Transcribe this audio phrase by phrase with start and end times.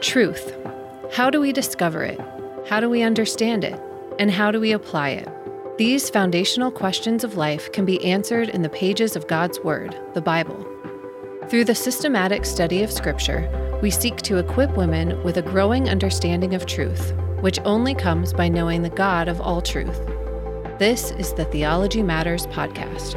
[0.00, 0.54] Truth.
[1.12, 2.20] How do we discover it?
[2.68, 3.80] How do we understand it?
[4.20, 5.28] And how do we apply it?
[5.76, 10.20] These foundational questions of life can be answered in the pages of God's Word, the
[10.20, 10.64] Bible.
[11.48, 13.50] Through the systematic study of Scripture,
[13.82, 18.48] we seek to equip women with a growing understanding of truth, which only comes by
[18.48, 19.98] knowing the God of all truth.
[20.78, 23.16] This is the Theology Matters podcast.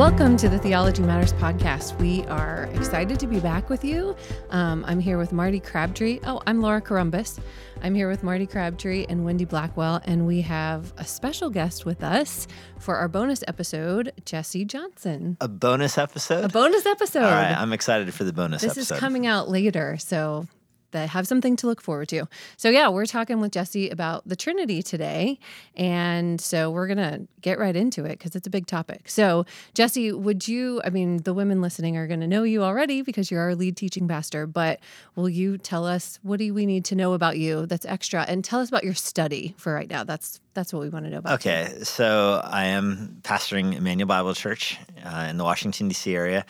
[0.00, 2.00] Welcome to the Theology Matters podcast.
[2.00, 4.16] We are excited to be back with you.
[4.48, 6.20] Um, I'm here with Marty Crabtree.
[6.24, 7.38] Oh, I'm Laura Corumbus.
[7.82, 12.02] I'm here with Marty Crabtree and Wendy Blackwell, and we have a special guest with
[12.02, 15.36] us for our bonus episode, Jesse Johnson.
[15.38, 16.46] A bonus episode?
[16.46, 17.24] A bonus episode.
[17.24, 18.80] All right, I'm excited for the bonus episode.
[18.80, 18.94] this episode.
[18.94, 20.46] is coming out later, so
[20.92, 22.26] that have something to look forward to.
[22.56, 25.38] So, yeah, we're talking with Jesse about the Trinity today.
[25.76, 29.08] And so we're going to get right into it because it's a big topic.
[29.08, 33.02] So, Jesse, would you, I mean, the women listening are going to know you already
[33.02, 34.80] because you're our lead teaching pastor, but
[35.14, 38.44] will you tell us what do we need to know about you that's extra and
[38.44, 40.04] tell us about your study for right now?
[40.04, 41.34] That's that's what we want to know about.
[41.34, 46.14] Okay, so I am pastoring Immanuel Bible Church uh, in the Washington D.C.
[46.14, 46.44] area.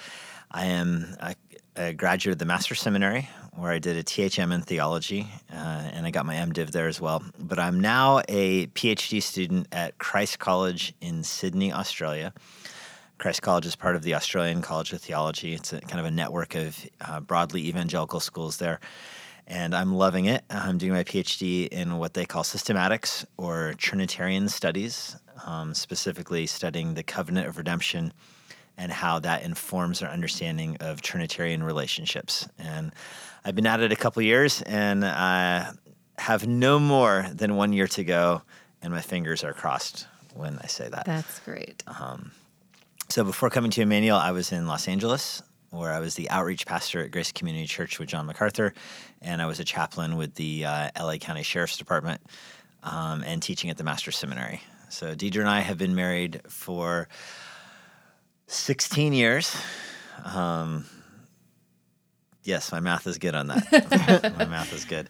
[0.51, 1.35] I am a,
[1.81, 6.07] a graduate of the Master Seminary where I did a THM in theology, uh, and
[6.07, 7.23] I got my MDiv there as well.
[7.39, 12.35] But I'm now a PhD student at Christ College in Sydney, Australia.
[13.17, 15.55] Christ College is part of the Australian College of Theology.
[15.55, 18.79] It's a, kind of a network of uh, broadly evangelical schools there.
[19.47, 20.45] And I'm loving it.
[20.51, 26.93] I'm doing my PhD in what they call systematics or Trinitarian studies, um, specifically studying
[26.93, 28.13] the covenant of redemption
[28.81, 32.49] and how that informs our understanding of Trinitarian relationships.
[32.59, 32.93] And
[33.45, 35.71] I've been at it a couple years and I
[36.17, 38.43] have no more than one year to go,
[38.83, 41.05] and my fingers are crossed when I say that.
[41.05, 41.83] That's great.
[41.87, 42.31] Um,
[43.11, 46.67] so before coming to Immanuel, I was in Los Angeles, where I was the outreach
[46.67, 48.73] pastor at Grace Community Church with John MacArthur,
[49.21, 52.23] and I was a chaplain with the uh, LA County Sheriff's Department
[52.83, 54.63] um, and teaching at the Master's Seminary.
[54.89, 57.09] So Deidre and I have been married for
[58.51, 59.57] 16 years.
[60.25, 60.85] Um,
[62.43, 64.33] Yes, my math is good on that.
[64.39, 65.09] my math is good.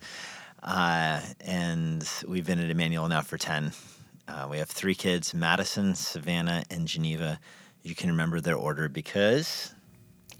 [0.62, 3.72] Uh, and we've been at Immanuel now for 10.
[4.28, 7.38] Uh, we have three kids Madison, Savannah, and Geneva.
[7.82, 9.74] You can remember their order because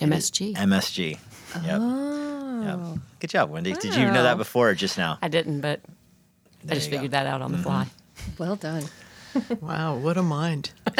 [0.01, 0.55] MSG.
[0.55, 1.19] MSG.
[1.57, 2.63] Oh.
[2.63, 2.99] Yep.
[3.21, 3.73] Good job, Wendy.
[3.73, 3.79] Wow.
[3.81, 5.19] Did you know that before or just now?
[5.23, 5.81] I didn't, but
[6.65, 7.17] there I just figured go.
[7.17, 7.65] that out on the mm-hmm.
[7.65, 7.87] fly.
[8.37, 8.85] Well done.
[9.61, 10.73] wow, what a mind.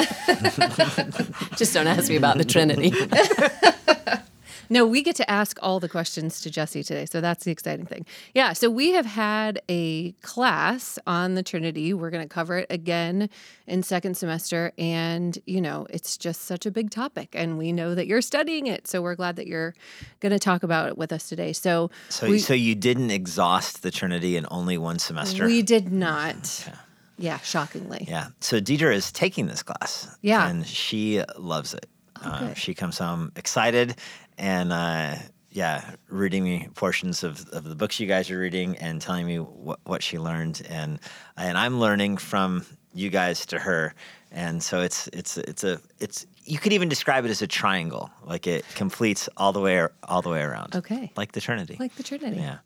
[1.57, 2.93] just don't ask me about the Trinity.
[4.73, 7.05] No, we get to ask all the questions to Jesse today.
[7.05, 8.07] So that's the exciting thing.
[8.35, 8.53] Yeah.
[8.53, 11.93] So we have had a class on the Trinity.
[11.93, 13.29] We're going to cover it again
[13.67, 14.73] in second semester.
[14.79, 17.31] And, you know, it's just such a big topic.
[17.33, 18.87] And we know that you're studying it.
[18.87, 19.75] So we're glad that you're
[20.21, 21.53] going to talk about it with us today.
[21.53, 25.47] So, so, we, so you didn't exhaust the Trinity in only one semester?
[25.47, 26.65] We did not.
[26.69, 26.79] Okay.
[27.21, 28.07] Yeah, shockingly.
[28.09, 28.29] Yeah.
[28.41, 30.17] So Deidre is taking this class.
[30.23, 30.49] Yeah.
[30.49, 31.87] And she loves it.
[32.23, 33.97] Oh, uh, she comes home excited
[34.37, 35.17] and uh,
[35.51, 39.37] yeah, reading me portions of, of the books you guys are reading and telling me
[39.39, 41.01] what, what she learned, and
[41.37, 42.65] and I'm learning from
[42.95, 43.95] you guys to her,
[44.31, 48.11] and so it's it's it's a it's you could even describe it as a triangle,
[48.25, 50.77] like it completes all the way all the way around.
[50.77, 52.37] Okay, like the Trinity, like the Trinity.
[52.37, 52.59] Yeah.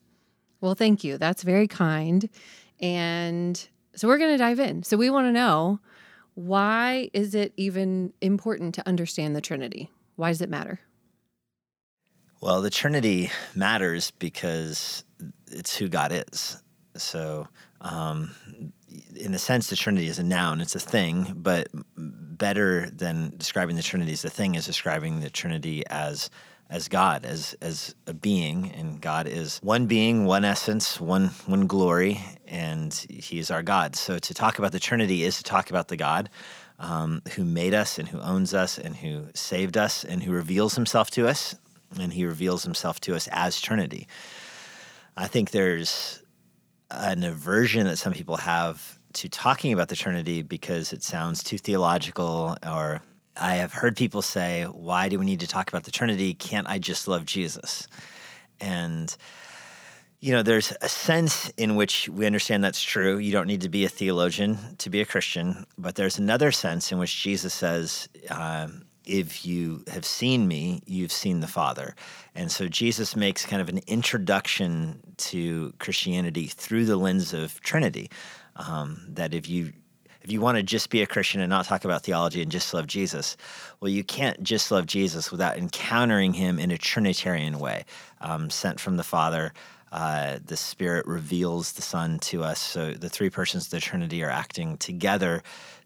[0.61, 1.17] Well, thank you.
[1.17, 2.29] That's very kind,
[2.81, 4.83] and so we're going to dive in.
[4.83, 5.81] So we want to know
[6.35, 9.91] why is it even important to understand the Trinity?
[10.17, 10.81] Why does it matter?
[12.41, 15.05] Well, the Trinity matters because
[15.51, 16.63] it's who God is.
[16.97, 17.49] So,
[17.81, 18.35] um,
[19.17, 23.77] in a sense, the Trinity is a noun, it's a thing, but better than describing
[23.77, 26.31] the Trinity as a thing is describing the Trinity as
[26.75, 31.67] as God, as as a being, and God is one being, one essence, one one
[31.67, 33.97] glory, and He is our God.
[33.97, 36.29] So to talk about the Trinity is to talk about the God
[36.79, 40.75] um, who made us and who owns us and who saved us and who reveals
[40.75, 41.55] Himself to us
[42.01, 44.07] and he reveals himself to us as Trinity.
[45.17, 46.23] I think there's
[46.91, 51.59] an aversion that some people have to talking about the Trinity because it sounds too
[51.59, 53.03] theological or
[53.37, 56.35] I have heard people say, why do we need to talk about the Trinity?
[56.35, 57.89] Can't I just love Jesus?
[58.61, 59.15] And
[60.25, 63.19] you know, there's a sense in which we understand that's true.
[63.19, 66.91] You don't need to be a theologian to be a Christian, but there's another sense
[66.91, 71.95] in which Jesus says, um, if you have seen me, you've seen the Father.
[72.35, 78.11] And so Jesus makes kind of an introduction to Christianity through the lens of Trinity.
[78.57, 79.75] Um, that if you
[80.25, 82.73] if you want to just be a Christian and not talk about theology and just
[82.73, 83.37] love Jesus,
[83.81, 87.85] well, you can't just love Jesus without encountering him in a Trinitarian way,
[88.23, 89.53] um, sent from the Father.
[89.93, 92.59] Uh, the Spirit reveals the Son to us.
[92.59, 95.43] So the three persons of the Trinity are acting together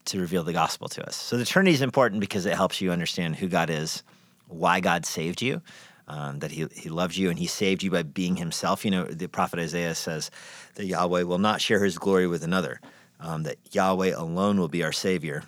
[0.06, 1.16] to reveal the gospel to us.
[1.16, 4.04] So the Trinity is important because it helps you understand who God is,
[4.46, 5.60] why God saved you,
[6.06, 8.84] um, that he, he loves you and he saved you by being himself.
[8.84, 10.30] You know, the prophet Isaiah says
[10.76, 12.80] that Yahweh will not share his glory with another,
[13.20, 15.44] um, that Yahweh alone will be our Savior.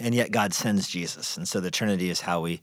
[0.00, 1.36] And yet God sends Jesus.
[1.36, 2.60] And so the Trinity is how we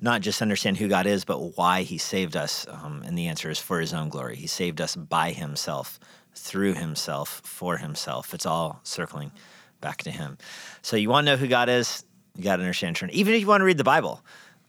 [0.00, 2.66] not just understand who God is, but why he saved us.
[2.68, 4.36] Um, and the answer is for his own glory.
[4.36, 5.98] He saved us by himself,
[6.34, 8.34] through himself, for himself.
[8.34, 9.32] It's all circling
[9.80, 10.36] back to him.
[10.82, 12.04] So you want to know who God is?
[12.36, 13.18] You got to understand Trinity.
[13.18, 14.22] Even if you want to read the Bible,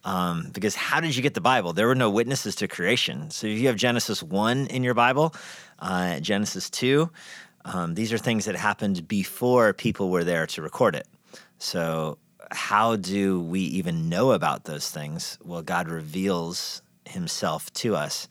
[0.06, 1.74] um, because how did you get the Bible?
[1.74, 3.30] There were no witnesses to creation.
[3.30, 5.36] So if you have Genesis 1 in your Bible,
[5.80, 7.10] uh, Genesis 2,
[7.74, 11.08] um, these are things that happened before people were there to record it.
[11.60, 12.18] So,
[12.50, 15.38] how do we even know about those things?
[15.44, 18.30] Well, God reveals himself to us,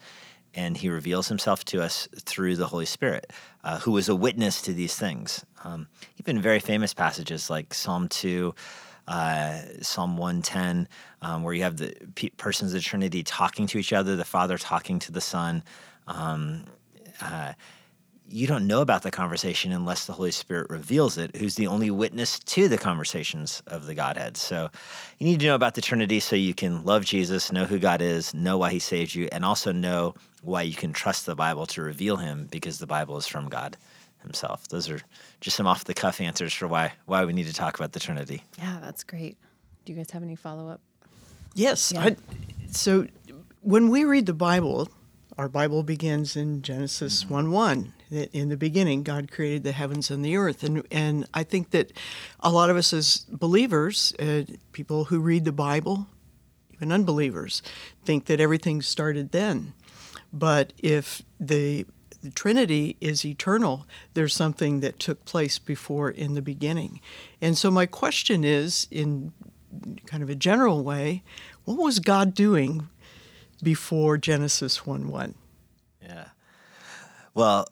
[0.55, 3.31] and he reveals himself to us through the Holy Spirit,
[3.63, 5.45] uh, who is a witness to these things.
[5.65, 5.89] Um,
[6.19, 8.55] even very famous passages like Psalm 2
[9.09, 10.89] uh, Psalm 110,
[11.23, 11.95] um, where you have the
[12.37, 15.63] persons of the Trinity talking to each other, the Father talking to the Son.
[16.09, 16.65] Um,
[17.21, 17.53] uh,
[18.29, 21.91] you don't know about the conversation unless the Holy Spirit reveals it, who's the only
[21.91, 24.37] witness to the conversations of the Godhead.
[24.37, 24.69] So
[25.19, 28.01] you need to know about the Trinity so you can love Jesus, know who God
[28.03, 31.67] is, know why he saved you, and also know why you can trust the Bible
[31.67, 33.77] to reveal him because the Bible is from God
[34.23, 34.67] himself.
[34.69, 35.01] Those are
[35.41, 38.01] just some off the cuff answers for why why we need to talk about the
[38.01, 38.43] Trinity.
[38.59, 39.37] Yeah, that's great.
[39.85, 40.81] Do you guys have any follow up?
[41.55, 41.93] Yes.
[41.93, 42.01] Yeah.
[42.01, 42.17] I,
[42.71, 43.07] so
[43.63, 44.89] when we read the Bible,
[45.39, 47.35] our Bible begins in Genesis Mm-hmm.
[47.35, 47.93] 1 1.
[48.11, 50.63] That in the beginning, God created the heavens and the earth.
[50.63, 51.93] And, and I think that
[52.41, 54.43] a lot of us as believers, uh,
[54.73, 56.07] people who read the Bible,
[56.75, 57.63] even unbelievers,
[58.05, 59.73] think that everything started then.
[60.33, 61.87] But if the,
[62.23, 67.01] the Trinity is eternal, there's something that took place before in the beginning.
[67.41, 69.33] And so my question is, in
[70.07, 71.23] kind of a general way,
[71.65, 72.89] what was God doing
[73.63, 75.35] before Genesis 1 1?
[76.03, 76.27] Yeah.
[77.35, 77.67] Well,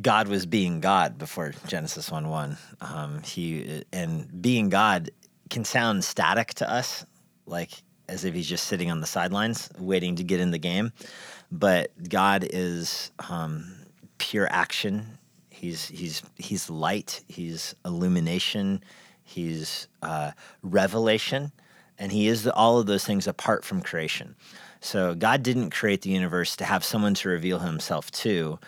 [0.00, 2.56] God was being God before Genesis 1 1.
[2.80, 5.10] Um, he and being God
[5.48, 7.04] can sound static to us,
[7.46, 7.70] like
[8.08, 10.92] as if he's just sitting on the sidelines waiting to get in the game.
[11.50, 13.74] But God is um,
[14.18, 15.18] pure action.
[15.50, 17.22] He's he's he's light.
[17.28, 18.82] He's illumination.
[19.24, 20.32] He's uh,
[20.62, 21.52] revelation,
[21.98, 24.34] and he is the, all of those things apart from creation.
[24.80, 28.58] So God didn't create the universe to have someone to reveal Himself to,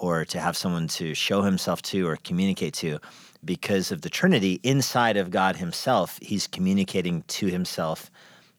[0.00, 2.98] or to have someone to show Himself to or communicate to.
[3.44, 8.10] Because of the Trinity inside of God Himself, He's communicating to Himself,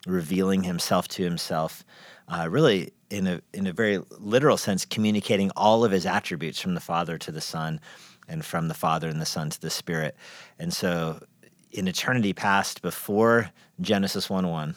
[0.08, 1.84] revealing Himself to Himself.
[2.28, 6.76] Uh, really, in a in a very literal sense, communicating all of His attributes from
[6.76, 7.80] the Father to the Son,
[8.28, 10.16] and from the Father and the Son to the Spirit.
[10.58, 11.22] And so,
[11.72, 13.52] in eternity past, before
[13.82, 14.76] Genesis one one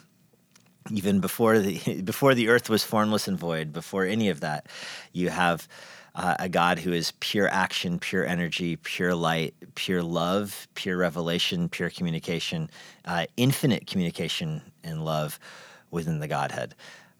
[0.90, 4.66] even before the before the earth was formless and void, before any of that,
[5.12, 5.69] you have
[6.14, 11.69] uh, a God who is pure action, pure energy, pure light, pure love, pure revelation,
[11.69, 12.70] pure communication,
[13.05, 15.38] uh, infinite communication and love
[15.90, 16.75] within the Godhead.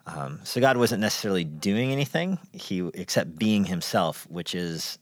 [0.07, 4.99] Um, so God wasn't necessarily doing anything, he except being Himself, which is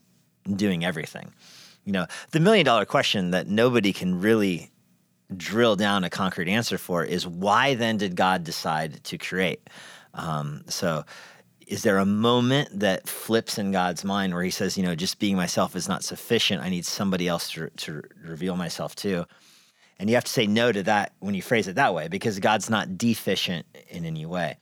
[0.50, 1.32] doing everything.
[1.84, 4.70] You know, the million dollar question that nobody can really
[5.36, 9.68] drill down a concrete answer for is why then did God decide to create?
[10.14, 11.04] Um, so,
[11.66, 15.18] is there a moment that flips in God's mind where He says, you know, just
[15.18, 16.62] being myself is not sufficient?
[16.62, 19.26] I need somebody else to, to reveal myself to.
[19.98, 22.38] And you have to say no to that when you phrase it that way because
[22.38, 24.58] God's not deficient in any way.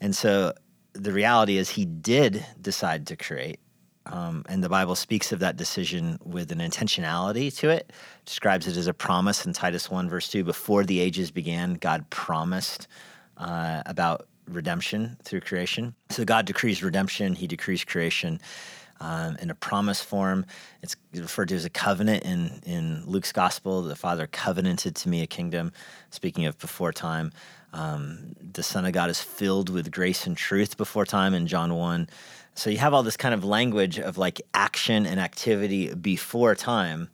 [0.00, 0.52] And so
[0.92, 3.60] the reality is, He did decide to create.
[4.06, 7.92] Um, and the Bible speaks of that decision with an intentionality to it,
[8.24, 10.44] describes it as a promise in Titus 1, verse 2.
[10.44, 12.86] Before the ages began, God promised
[13.36, 15.94] uh, about redemption through creation.
[16.10, 18.40] So God decrees redemption, He decrees creation.
[18.98, 20.46] Um, in a promise form,
[20.82, 23.82] it's referred to as a covenant in, in Luke's gospel.
[23.82, 25.72] The Father covenanted to me a kingdom,
[26.10, 27.30] speaking of before time.
[27.74, 31.74] Um, the Son of God is filled with grace and truth before time in John
[31.74, 32.08] 1.
[32.54, 37.10] So you have all this kind of language of like action and activity before time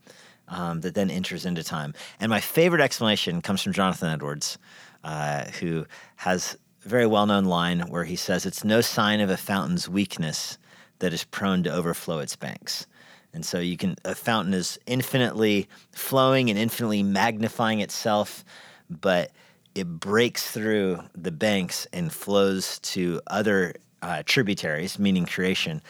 [0.46, 1.94] um, that then enters into time.
[2.20, 4.56] And my favorite explanation comes from Jonathan Edwards,
[5.02, 5.84] uh, who
[6.16, 10.58] has very well known line where he says, It's no sign of a fountain's weakness
[10.98, 12.86] that is prone to overflow its banks.
[13.34, 18.44] And so you can a fountain is infinitely flowing and infinitely magnifying itself,
[18.90, 19.30] but
[19.74, 25.80] it breaks through the banks and flows to other uh, tributaries, meaning creation.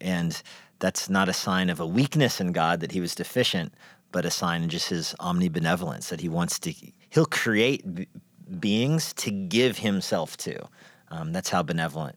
[0.00, 0.40] And
[0.78, 3.74] that's not a sign of a weakness in God that he was deficient,
[4.12, 6.72] but a sign of just his omnibenevolence that he wants to,
[7.10, 7.84] he'll create
[8.60, 10.68] beings to give himself to.
[11.08, 12.16] Um, that's how benevolent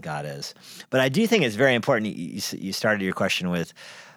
[0.00, 0.54] God is.
[0.90, 2.16] But I do think it's very important.
[2.16, 3.72] You, you started your question with,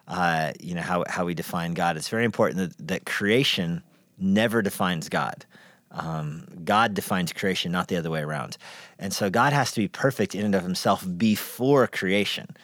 [0.08, 1.98] uh, you know, how, how we define God.
[1.98, 3.84] It's very important that, that creation
[4.17, 5.46] never defines God.
[5.91, 8.58] Um, God defines creation, not the other way around.
[9.00, 12.56] And so God has to be perfect in and of himself before creation,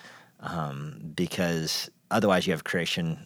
[0.41, 3.25] um, because otherwise you have creation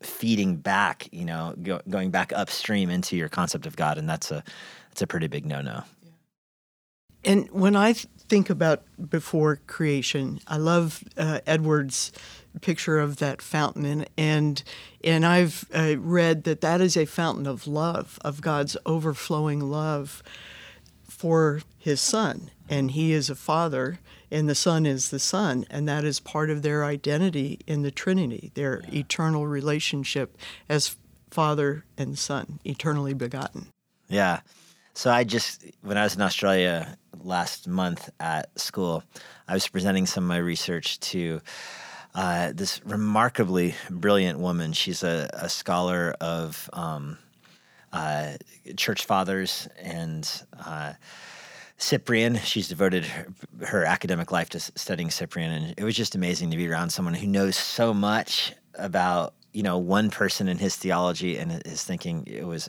[0.00, 4.30] feeding back, you know, go, going back upstream into your concept of God, and that's
[4.30, 4.42] a
[4.90, 5.82] that's a pretty big no no.
[7.24, 12.12] And when I think about before creation, I love uh, Edwards'
[12.60, 14.62] picture of that fountain, and and,
[15.02, 20.22] and I've uh, read that that is a fountain of love, of God's overflowing love
[21.08, 23.98] for His Son, and He is a Father,
[24.30, 27.90] and the Son is the Son, and that is part of their identity in the
[27.90, 29.00] Trinity, their yeah.
[29.00, 30.36] eternal relationship
[30.68, 30.96] as
[31.30, 33.68] Father and Son, eternally begotten.
[34.08, 34.40] Yeah.
[34.94, 39.04] So I just, when I was in Australia last month at school,
[39.46, 41.40] I was presenting some of my research to
[42.14, 44.72] uh, this remarkably brilliant woman.
[44.72, 47.18] She's a, a scholar of um,
[47.92, 48.38] uh,
[48.76, 50.94] church fathers and uh,
[51.78, 52.36] Cyprian.
[52.38, 53.26] She's devoted her,
[53.66, 57.14] her, academic life to studying Cyprian, and it was just amazing to be around someone
[57.14, 62.24] who knows so much about you know one person in his theology and his thinking.
[62.26, 62.68] It was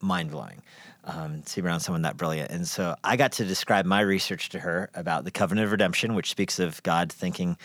[0.00, 0.62] mind blowing
[1.04, 2.50] um, see around someone that brilliant.
[2.50, 6.14] And so I got to describe my research to her about the covenant of redemption,
[6.14, 7.56] which speaks of God thinking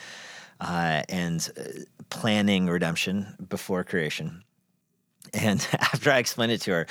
[0.59, 1.63] uh, and uh,
[2.09, 4.43] planning redemption before creation.
[5.33, 6.87] And after I explained it to her,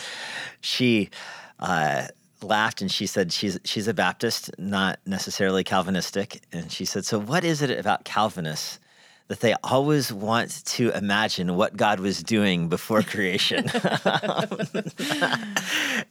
[0.61, 1.11] she
[1.59, 2.09] uh,
[2.47, 6.43] laughed and she said she's she's a Baptist, not necessarily Calvinistic.
[6.53, 8.79] And she said, "So what is it about Calvinists
[9.29, 13.69] that they always want to imagine what God was doing before creation.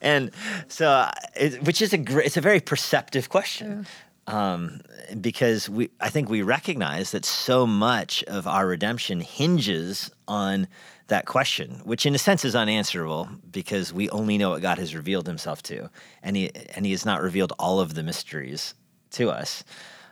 [0.01, 0.32] and
[0.68, 3.88] so, it, which is a great, it's a very perceptive question.
[4.27, 4.82] Um,
[5.22, 10.68] because we, I think we recognize that so much of our redemption hinges on
[11.07, 14.95] that question, which in a sense is unanswerable because we only know what God has
[14.95, 15.89] revealed Himself to,
[16.24, 18.74] and He and He has not revealed all of the mysteries
[19.12, 19.63] to us,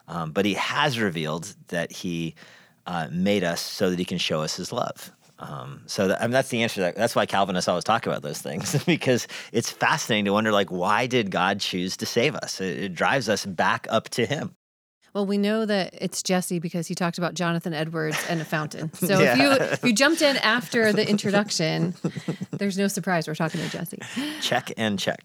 [0.07, 2.35] um, but He has revealed that He
[2.85, 5.11] uh, made us so that he can show us his love.
[5.39, 6.81] Um, so that, I mean, that's the answer.
[6.81, 10.71] That, that's why Calvinists always talk about those things because it's fascinating to wonder, like,
[10.71, 12.61] why did God choose to save us?
[12.61, 14.55] It, it drives us back up to Him.
[15.13, 18.91] Well, we know that it's Jesse because he talked about Jonathan Edwards and a fountain.
[19.03, 19.33] So yeah.
[19.33, 21.93] if you if you jumped in after the introduction,
[22.51, 23.99] there's no surprise we're talking to Jesse.
[24.39, 25.19] Check and check.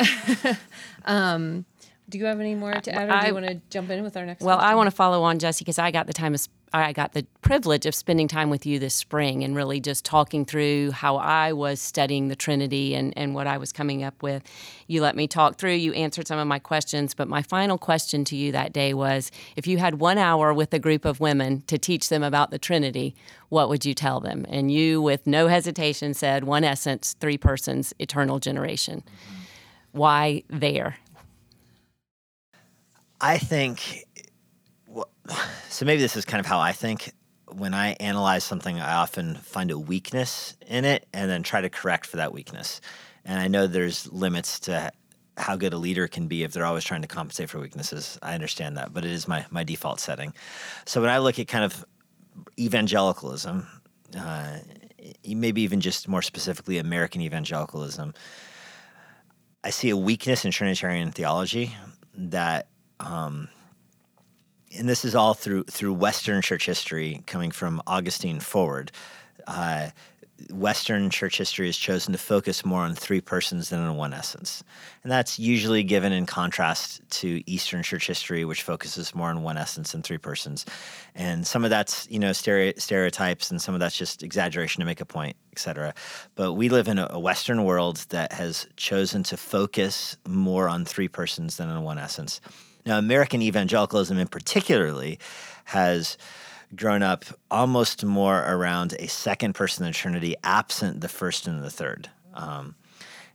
[1.04, 1.64] um,
[2.08, 4.02] do you have any more to add, or I, do you want to jump in
[4.02, 4.42] with our next?
[4.42, 4.72] Well, question?
[4.72, 7.26] I want to follow on Jesse because I got the time of I got the
[7.40, 11.52] privilege of spending time with you this spring and really just talking through how I
[11.52, 14.42] was studying the Trinity and, and what I was coming up with.
[14.86, 18.24] You let me talk through, you answered some of my questions, but my final question
[18.26, 21.62] to you that day was if you had one hour with a group of women
[21.68, 23.14] to teach them about the Trinity,
[23.48, 24.44] what would you tell them?
[24.48, 29.02] And you, with no hesitation, said one essence, three persons, eternal generation.
[29.92, 30.96] Why there?
[33.20, 34.04] I think,
[34.87, 35.08] well,
[35.68, 37.12] so maybe this is kind of how I think.
[37.50, 41.70] When I analyze something, I often find a weakness in it and then try to
[41.70, 42.80] correct for that weakness.
[43.25, 44.92] And I know there's limits to
[45.38, 48.18] how good a leader can be if they're always trying to compensate for weaknesses.
[48.22, 50.34] I understand that, but it is my, my default setting.
[50.84, 51.84] So when I look at kind of
[52.58, 53.66] evangelicalism,
[54.16, 54.58] uh,
[55.26, 58.14] maybe even just more specifically American evangelicalism,
[59.64, 61.75] I see a weakness in Trinitarian theology
[62.14, 62.68] that
[63.00, 63.49] um,
[64.76, 68.93] and this is all through through Western church history, coming from Augustine forward.
[69.47, 69.90] Uh,
[70.50, 74.62] Western church history has chosen to focus more on three persons than on one essence.
[75.02, 79.57] And that's usually given in contrast to Eastern church history, which focuses more on one
[79.57, 80.64] essence and three persons.
[81.14, 85.00] And some of that's, you know, stereotypes and some of that's just exaggeration to make
[85.00, 85.93] a point, etc.
[86.37, 91.09] But we live in a Western world that has chosen to focus more on three
[91.09, 92.40] persons than on one essence.
[92.88, 95.18] Now, American evangelicalism in particularly
[95.66, 96.16] has
[96.75, 101.62] grown up almost more around a second person of the Trinity, absent the first and
[101.62, 102.11] the third.
[102.33, 102.75] Um,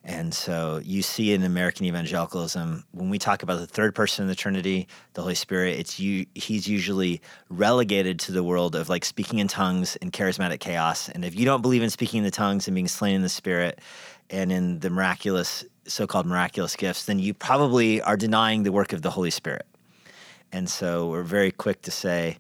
[0.06, 4.30] And so you see in American evangelicalism, when we talk about the third person of
[4.30, 9.06] the Trinity, the Holy Spirit, it's you he's usually relegated to the world of like
[9.06, 11.08] speaking in tongues and charismatic chaos.
[11.08, 13.30] And if you don't believe in speaking in the tongues and being slain in the
[13.30, 13.80] spirit
[14.30, 19.02] and in the miraculous so-called miraculous gifts, then you probably are denying the work of
[19.02, 19.66] the Holy Spirit.
[20.52, 22.38] And so we're very quick to say,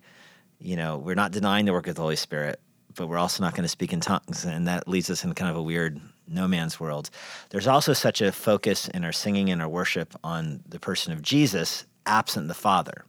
[0.59, 2.59] you know, we're not denying the work of the Holy Spirit,
[2.95, 4.45] but we're also not going to speak in tongues.
[4.45, 7.09] And that leads us in kind of a weird no man's world.
[7.49, 11.21] There's also such a focus in our singing and our worship on the person of
[11.21, 13.03] Jesus, absent the Father.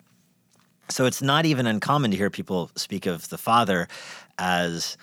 [0.88, 3.88] So it's not even uncommon to hear people speak of the Father
[4.38, 4.96] as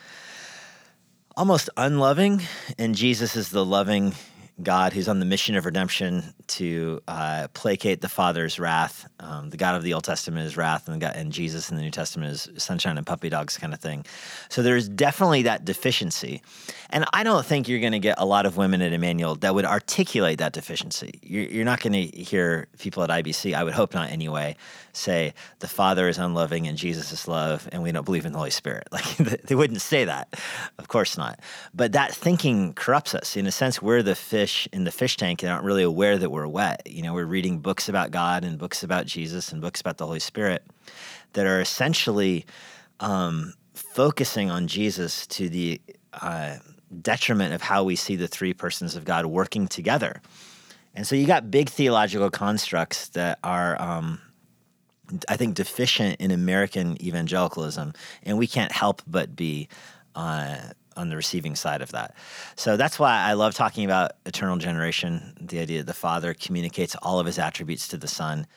[1.38, 2.42] almost unloving,
[2.78, 4.14] and Jesus is the loving
[4.62, 9.08] God who's on the mission of redemption to uh, placate the Father's wrath.
[9.20, 11.84] Um, the God of the Old Testament is wrath, and, God, and Jesus in the
[11.84, 14.06] New Testament is sunshine and puppy dogs kind of thing.
[14.50, 16.42] So there's definitely that deficiency.
[16.90, 19.56] And I don't think you're going to get a lot of women at Immanuel that
[19.56, 21.20] would articulate that deficiency.
[21.24, 24.58] You're, you're not going to hear people at IBC, I would hope not anyway,
[24.94, 28.38] say the Father is unloving and Jesus is love, and we don't believe in the
[28.38, 28.88] Holy Spirit.
[29.02, 30.38] Like they wouldn't say that.
[30.78, 31.40] Of course not.
[31.74, 33.38] But that thinking corrupts us.
[33.38, 36.32] In a sense, we're the fish in the fish tank and aren't really aware that
[36.32, 36.82] we're wet.
[36.88, 40.06] You know, we're reading books about God and books about Jesus and books about the
[40.08, 40.66] Holy Spirit
[41.34, 42.48] that are essentially
[43.00, 45.80] um, focusing on Jesus to the
[46.20, 46.56] uh,
[47.04, 50.24] detriment of how we see the three persons of God working together.
[50.96, 54.20] And so you got big theological constructs that are, um,
[55.30, 57.94] I think, deficient in American evangelicalism,
[58.24, 59.70] and we can't help but be
[60.16, 60.58] uh,
[60.98, 62.16] on the receiving side of that.
[62.56, 66.96] So that's why I love talking about eternal generation, the idea that the Father communicates
[67.02, 68.48] all of his attributes to the Son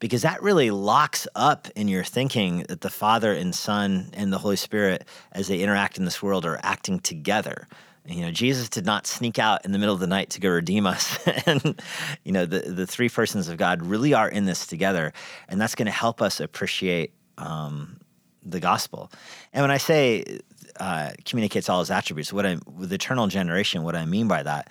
[0.00, 4.38] because that really locks up in your thinking that the Father and Son and the
[4.38, 7.68] Holy Spirit, as they interact in this world, are acting together.
[8.06, 10.48] You know, Jesus did not sneak out in the middle of the night to go
[10.48, 11.18] redeem us.
[11.46, 11.80] and,
[12.24, 15.12] you know, the, the three persons of God really are in this together.
[15.48, 18.00] And that's going to help us appreciate um,
[18.42, 19.12] the gospel.
[19.52, 20.40] And when I say
[20.80, 24.70] uh, communicates all his attributes, what I, with eternal generation, what I mean by that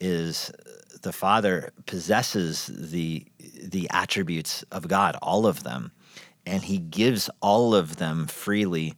[0.00, 0.50] is
[1.02, 3.26] the Father possesses the
[3.62, 5.92] the attributes of God, all of them,
[6.46, 8.94] and He gives all of them freely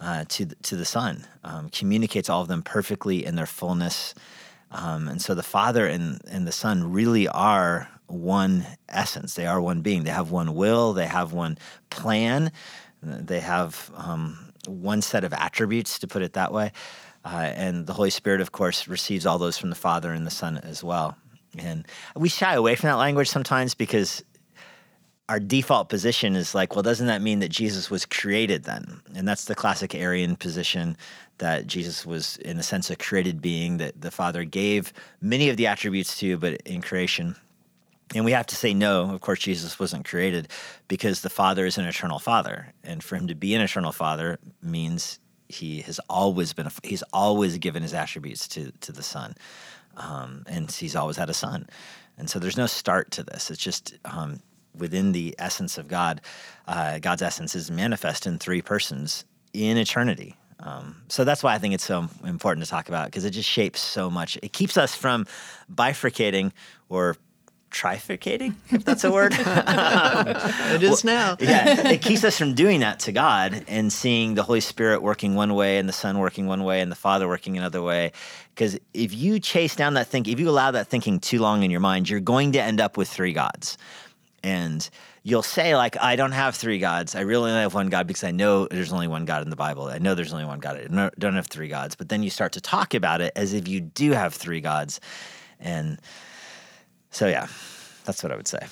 [0.00, 1.26] uh, to to the Son.
[1.44, 4.14] Um, communicates all of them perfectly in their fullness,
[4.70, 9.34] um, and so the Father and and the Son really are one essence.
[9.34, 10.04] They are one being.
[10.04, 10.92] They have one will.
[10.92, 11.58] They have one
[11.90, 12.52] plan.
[13.02, 16.72] They have um, one set of attributes, to put it that way.
[17.24, 20.30] Uh, and the Holy Spirit, of course, receives all those from the Father and the
[20.30, 21.16] Son as well.
[21.58, 24.24] And we shy away from that language sometimes because
[25.28, 29.00] our default position is like, well, doesn't that mean that Jesus was created then?
[29.14, 30.96] And that's the classic Arian position
[31.38, 35.56] that Jesus was, in a sense, a created being that the Father gave many of
[35.56, 37.36] the attributes to, but in creation.
[38.14, 40.48] And we have to say no, of course, Jesus wasn't created
[40.88, 42.74] because the Father is an eternal Father.
[42.84, 47.02] And for him to be an eternal Father means he has always been, a, he's
[47.12, 49.34] always given his attributes to, to the Son
[49.96, 51.68] um, and he's always had a son.
[52.18, 53.50] And so there's no start to this.
[53.50, 54.40] It's just um,
[54.76, 56.20] within the essence of God.
[56.66, 60.36] Uh, God's essence is manifest in three persons in eternity.
[60.60, 63.48] Um, so that's why I think it's so important to talk about because it just
[63.48, 64.38] shapes so much.
[64.42, 65.26] It keeps us from
[65.72, 66.52] bifurcating
[66.88, 67.16] or
[67.72, 69.32] trifurcating, if that's a word.
[69.38, 71.36] it is now.
[71.40, 75.34] yeah, it keeps us from doing that to God and seeing the Holy Spirit working
[75.34, 78.12] one way and the Son working one way and the Father working another way.
[78.54, 81.70] Because if you chase down that thinking, if you allow that thinking too long in
[81.70, 83.78] your mind, you're going to end up with three gods.
[84.44, 84.88] And
[85.22, 87.14] you'll say, like, I don't have three gods.
[87.14, 89.56] I really only have one God because I know there's only one God in the
[89.56, 89.86] Bible.
[89.86, 90.76] I know there's only one God.
[90.76, 91.94] I don't have three gods.
[91.94, 95.00] But then you start to talk about it as if you do have three gods.
[95.60, 95.98] And
[97.12, 97.46] so, yeah,
[98.04, 98.66] that's what I would say.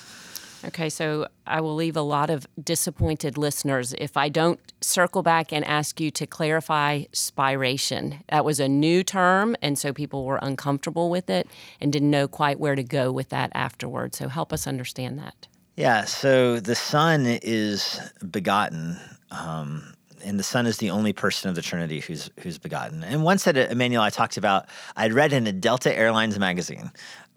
[0.63, 5.53] Okay, so I will leave a lot of disappointed listeners if I don't circle back
[5.53, 8.21] and ask you to clarify spiration.
[8.29, 11.49] That was a new term, and so people were uncomfortable with it
[11.81, 14.15] and didn't know quite where to go with that afterward.
[14.15, 15.49] So help us understand that.
[15.77, 17.99] Yeah, so the Son is
[18.31, 18.99] begotten.
[19.31, 23.03] Um, and the Son is the only person of the Trinity who's who's begotten.
[23.03, 26.91] And once at Immanuel, I talked about I'd read in a Delta Airlines magazine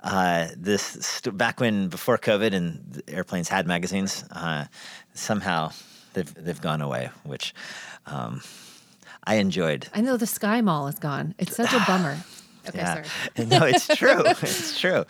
[0.04, 4.66] uh, this st- back when before COVID and airplanes had magazines, uh,
[5.14, 5.72] somehow
[6.14, 7.54] they've they've gone away, which
[8.06, 8.42] um,
[9.24, 9.88] I enjoyed.
[9.94, 11.36] I know the SkyMall is gone.
[11.38, 12.18] It's such a bummer.
[12.68, 13.04] Okay, yeah.
[13.04, 13.48] sorry.
[13.48, 14.24] no, it's true.
[14.26, 15.06] it's true.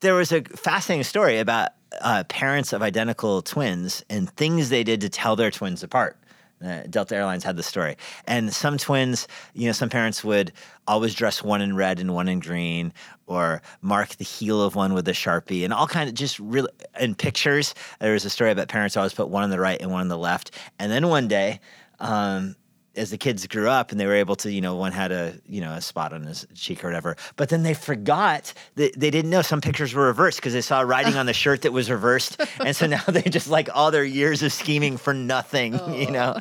[0.00, 1.70] There was a fascinating story about
[2.00, 6.16] uh, parents of identical twins and things they did to tell their twins apart.
[6.64, 7.96] Uh, Delta Airlines had the story.
[8.26, 10.52] And some twins, you know, some parents would
[10.86, 12.92] always dress one in red and one in green,
[13.26, 16.70] or mark the heel of one with a sharpie, and all kind of just really.
[16.98, 19.90] In pictures, there was a story about parents always put one on the right and
[19.90, 20.50] one on the left.
[20.78, 21.60] And then one day,
[22.00, 22.56] um,
[22.98, 25.34] as the kids grew up and they were able to, you know, one had a,
[25.46, 29.10] you know, a spot on his cheek or whatever, but then they forgot that they
[29.10, 31.90] didn't know some pictures were reversed because they saw writing on the shirt that was
[31.90, 32.40] reversed.
[32.60, 35.94] And so now they just like all their years of scheming for nothing, oh.
[35.94, 36.38] you know?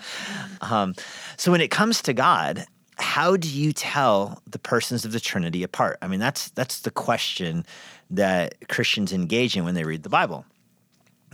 [0.61, 0.95] Um,
[1.37, 2.65] so when it comes to God,
[2.97, 5.97] how do you tell the persons of the Trinity apart?
[6.01, 7.65] I mean, that's, that's the question
[8.09, 10.45] that Christians engage in when they read the Bible.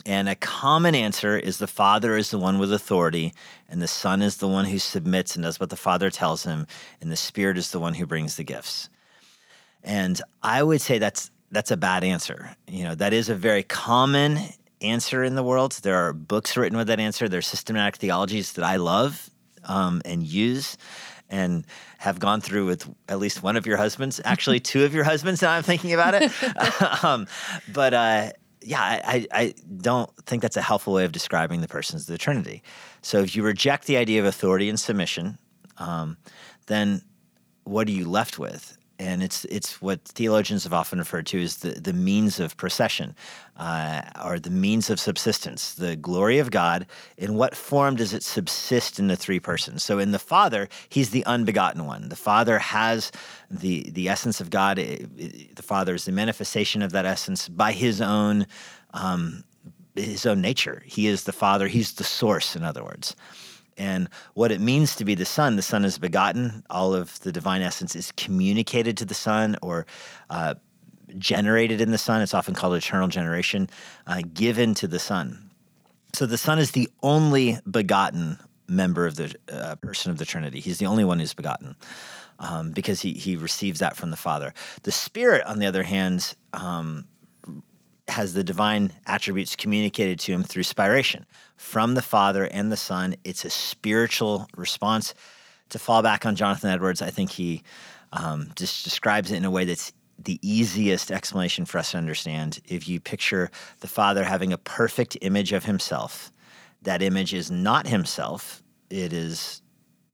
[0.05, 3.33] And a common answer is the Father is the one with authority,
[3.69, 6.67] and the Son is the one who submits and does what the Father tells him,
[6.99, 8.89] and the Spirit is the one who brings the gifts.
[9.83, 12.55] And I would say that's that's a bad answer.
[12.67, 14.39] You know, that is a very common
[14.81, 15.73] answer in the world.
[15.83, 17.29] There are books written with that answer.
[17.29, 19.29] There's systematic theologies that I love
[19.63, 20.77] um, and use
[21.29, 21.65] and
[21.97, 25.41] have gone through with at least one of your husbands, actually two of your husbands.
[25.41, 26.31] Now I'm thinking about it.
[27.03, 27.27] um,
[27.71, 28.31] but uh,
[28.63, 32.17] yeah, I, I don't think that's a helpful way of describing the persons of the
[32.17, 32.63] Trinity.
[33.01, 35.37] So if you reject the idea of authority and submission,
[35.77, 36.17] um,
[36.67, 37.01] then
[37.63, 38.77] what are you left with?
[39.03, 43.15] And it's it's what theologians have often referred to as the, the means of procession,
[43.57, 46.85] uh, or the means of subsistence, the glory of God.
[47.17, 49.83] In what form does it subsist in the three persons?
[49.83, 52.09] So in the Father, He's the unbegotten one.
[52.09, 53.11] The Father has
[53.51, 54.79] the the essence of God.
[54.79, 58.47] It, it, the Father is the manifestation of that essence by His own
[58.93, 59.43] um,
[59.95, 60.81] His own nature.
[60.85, 61.67] He is the Father.
[61.67, 62.55] He's the source.
[62.55, 63.15] In other words
[63.77, 65.55] and what it means to be the Son.
[65.55, 66.63] The Son is begotten.
[66.69, 69.85] All of the divine essence is communicated to the Son or
[70.29, 70.55] uh,
[71.17, 72.21] generated in the Son.
[72.21, 73.69] It's often called eternal generation,
[74.07, 75.51] uh, given to the Son.
[76.13, 80.59] So the Son is the only begotten member of the uh, person of the Trinity.
[80.59, 81.75] He's the only one who's begotten.
[82.39, 84.53] Um, because he, he receives that from the Father.
[84.81, 87.05] The Spirit, on the other hand, um,
[88.07, 91.23] has the divine attributes communicated to him through spiration
[91.55, 93.15] from the Father and the Son.
[93.23, 95.13] It's a spiritual response.
[95.69, 97.63] To fall back on Jonathan Edwards, I think he
[98.11, 102.59] um, just describes it in a way that's the easiest explanation for us to understand.
[102.67, 106.31] If you picture the Father having a perfect image of himself,
[106.83, 109.61] that image is not himself, it is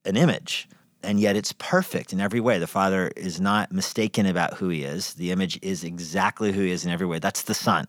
[0.06, 0.70] an image
[1.04, 2.60] and yet it's perfect in every way.
[2.60, 5.14] The Father is not mistaken about who He is.
[5.14, 7.20] The image is exactly who He is in every way.
[7.20, 7.86] That's the Son.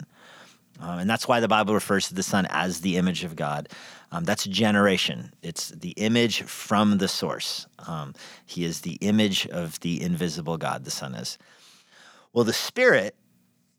[0.81, 3.69] Um, and that's why the Bible refers to the Son as the image of God.
[4.13, 5.33] Um, that's generation.
[5.43, 7.67] It's the image from the source.
[7.87, 8.15] Um,
[8.47, 11.39] he is the image of the invisible God, the Son is.
[12.33, 13.15] Well, the Spirit,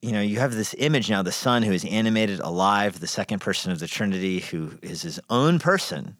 [0.02, 3.40] you know, you have this image now, the Son who is animated, alive, the second
[3.40, 6.18] person of the Trinity, who is his own person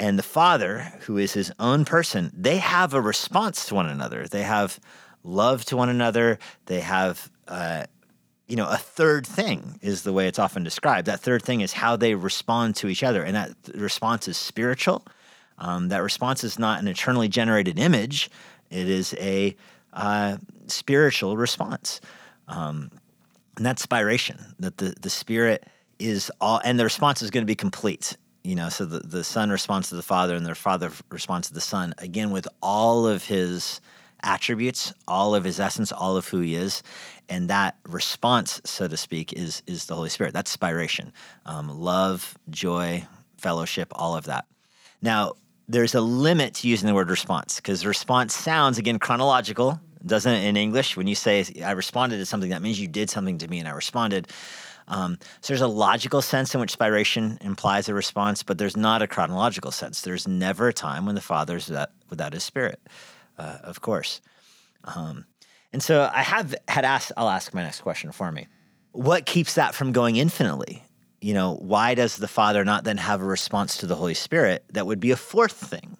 [0.00, 4.26] and the Father, who is his own person, they have a response to one another.
[4.26, 4.80] They have
[5.22, 6.38] love to one another.
[6.64, 7.84] They have, uh,
[8.48, 11.06] you know, a third thing is the way it's often described.
[11.06, 15.04] That third thing is how they respond to each other, and that response is spiritual.
[15.58, 18.30] Um, that response is not an eternally generated image;
[18.70, 19.54] it is a
[19.92, 22.00] uh, spiritual response,
[22.48, 22.90] um,
[23.58, 24.54] and that's spiration.
[24.60, 25.66] That the the spirit
[25.98, 29.24] is all, and the response is going to be complete you know so the, the
[29.24, 33.06] son responds to the father and the father responds to the son again with all
[33.06, 33.80] of his
[34.22, 36.82] attributes all of his essence all of who he is.
[37.28, 40.32] And that response so to speak is is the holy spirit.
[40.32, 41.12] That's spiration
[41.46, 43.06] um, love joy
[43.38, 44.46] fellowship all of that.
[45.00, 45.34] Now
[45.68, 50.44] there's a limit to using the word response because response sounds again chronological doesn't it
[50.44, 50.96] in english?
[50.96, 53.68] When you say i responded to something that means you did something to me and
[53.68, 54.28] i responded
[54.90, 59.02] um, so there's a logical sense in which spiration implies a response, but there's not
[59.02, 60.00] a chronological sense.
[60.02, 62.80] There's never a time when the Father's without, without his Spirit,
[63.38, 64.20] uh, of course.
[64.84, 65.26] Um,
[65.72, 68.48] and so I have had asked, I'll ask my next question for me.
[68.90, 70.84] What keeps that from going infinitely?
[71.20, 74.64] You know, why does the Father not then have a response to the Holy Spirit
[74.70, 75.96] that would be a fourth thing?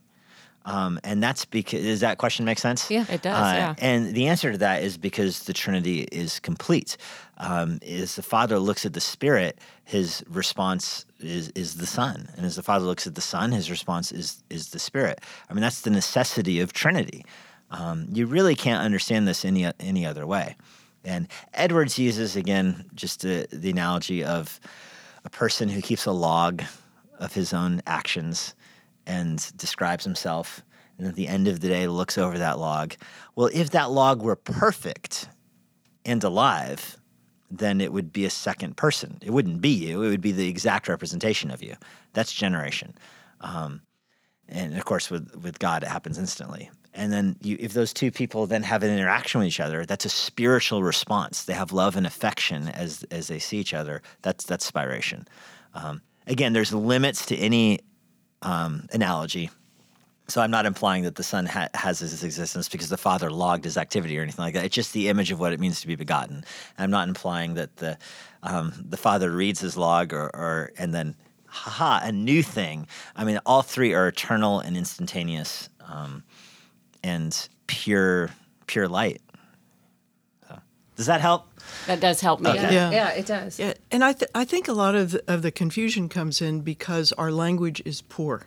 [0.64, 2.90] Um, and that's because does that question make sense?
[2.90, 3.34] Yeah, it does.
[3.34, 3.74] Uh, yeah.
[3.78, 6.96] And the answer to that is because the Trinity is complete.
[7.42, 12.44] Um, as the Father looks at the Spirit, his response is is the Son, and
[12.44, 15.20] as the Father looks at the Son, his response is is the Spirit.
[15.48, 17.24] I mean, that's the necessity of Trinity.
[17.70, 20.56] Um, you really can't understand this any any other way.
[21.02, 24.60] And Edwards uses again just the, the analogy of
[25.24, 26.62] a person who keeps a log
[27.18, 28.54] of his own actions
[29.06, 30.62] and describes himself
[30.98, 32.94] and at the end of the day looks over that log.
[33.34, 35.28] Well, if that log were perfect
[36.04, 36.98] and alive,
[37.50, 39.18] then it would be a second person.
[39.22, 41.74] It wouldn't be you, it would be the exact representation of you.
[42.12, 42.94] That's generation.
[43.40, 43.82] Um,
[44.48, 46.70] and of course, with with God, it happens instantly.
[46.92, 50.04] And then, you, if those two people then have an interaction with each other, that's
[50.04, 51.44] a spiritual response.
[51.44, 54.02] They have love and affection as as they see each other.
[54.22, 55.26] That's that's spiration.
[55.74, 57.80] Um, again, there's limits to any
[58.42, 59.50] um, analogy.
[60.30, 63.64] So I'm not implying that the Son ha- has his existence because the Father logged
[63.64, 64.64] his activity or anything like that.
[64.64, 66.36] It's just the image of what it means to be begotten.
[66.36, 66.44] And
[66.84, 67.98] I'm not implying that the
[68.42, 71.16] um, the Father reads his log or, or and then
[71.46, 72.86] haha a new thing.
[73.16, 76.22] I mean, all three are eternal and instantaneous um,
[77.02, 78.30] and pure
[78.66, 79.20] pure light.
[80.48, 80.60] So,
[80.96, 81.48] does that help?
[81.88, 82.54] That does help me.
[82.54, 82.90] Yeah, Yeah.
[82.90, 83.58] yeah, it does.
[83.58, 86.60] Yeah, and I, th- I think a lot of the, of the confusion comes in
[86.60, 88.46] because our language is poor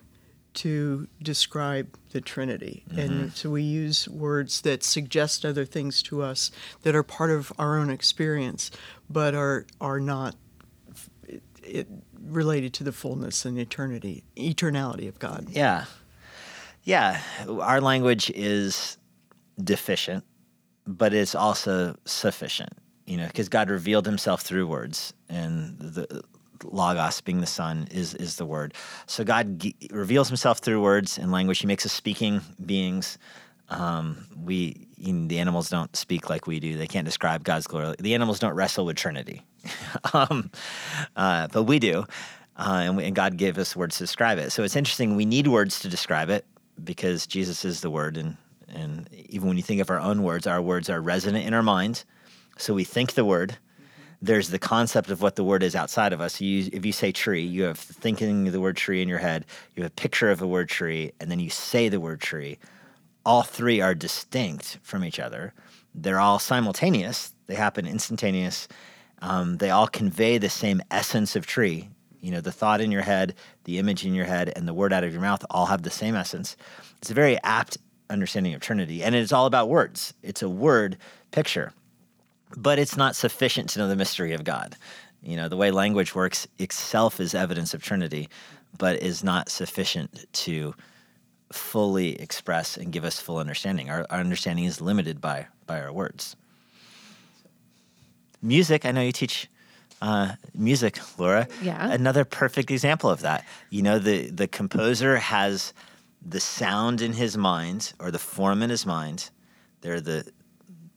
[0.54, 3.28] to describe the Trinity, and mm-hmm.
[3.30, 6.50] so we use words that suggest other things to us
[6.82, 8.70] that are part of our own experience,
[9.10, 10.36] but are are not
[11.26, 11.88] it, it,
[12.22, 15.48] related to the fullness and eternity, eternality of God.
[15.50, 15.84] Yeah.
[16.84, 17.20] Yeah.
[17.48, 18.98] Our language is
[19.62, 20.24] deficient,
[20.86, 22.72] but it's also sufficient,
[23.06, 26.22] you know, because God revealed himself through words, and the
[26.64, 28.74] logos being the son is is the word.
[29.06, 31.58] So God g- reveals himself through words and language.
[31.60, 33.18] He makes us speaking beings.
[33.68, 36.76] Um, we the animals don't speak like we do.
[36.76, 37.94] They can't describe God's glory.
[37.98, 39.42] The animals don't wrestle with Trinity,
[40.12, 40.50] um,
[41.16, 42.04] uh, but we do,
[42.56, 44.50] uh, and, we, and God gave us words to describe it.
[44.50, 45.16] So it's interesting.
[45.16, 46.44] We need words to describe it
[46.82, 48.36] because Jesus is the Word, and
[48.68, 51.62] and even when you think of our own words, our words are resonant in our
[51.62, 52.04] mind.
[52.56, 53.58] So we think the word.
[54.24, 56.40] There's the concept of what the word is outside of us.
[56.40, 59.44] You, if you say tree, you have thinking the word tree in your head.
[59.74, 62.58] You have a picture of the word tree, and then you say the word tree
[63.24, 65.54] all three are distinct from each other.
[65.94, 67.32] They're all simultaneous.
[67.46, 68.68] They happen instantaneous.
[69.22, 71.88] Um, they all convey the same essence of tree.
[72.20, 73.34] You know, the thought in your head,
[73.64, 75.90] the image in your head, and the word out of your mouth all have the
[75.90, 76.56] same essence.
[76.98, 77.78] It's a very apt
[78.10, 80.14] understanding of Trinity, and it's all about words.
[80.22, 80.96] It's a word
[81.30, 81.72] picture,
[82.56, 84.76] but it's not sufficient to know the mystery of God.
[85.22, 88.28] You know, the way language works itself is evidence of Trinity,
[88.76, 90.74] but is not sufficient to
[91.52, 93.88] fully express and give us full understanding.
[93.88, 96.36] Our, our understanding is limited by by our words.
[98.42, 99.48] Music, I know you teach
[100.02, 101.48] uh, music, Laura.
[101.62, 101.90] Yeah.
[101.90, 103.44] Another perfect example of that.
[103.70, 105.72] You know, the the composer has
[106.26, 109.30] the sound in his mind or the form in his mind.
[109.80, 110.30] There are the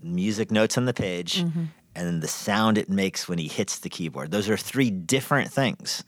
[0.01, 3.89] music notes on the page, and then the sound it makes when he hits the
[3.89, 4.31] keyboard.
[4.31, 6.03] Those are three different things,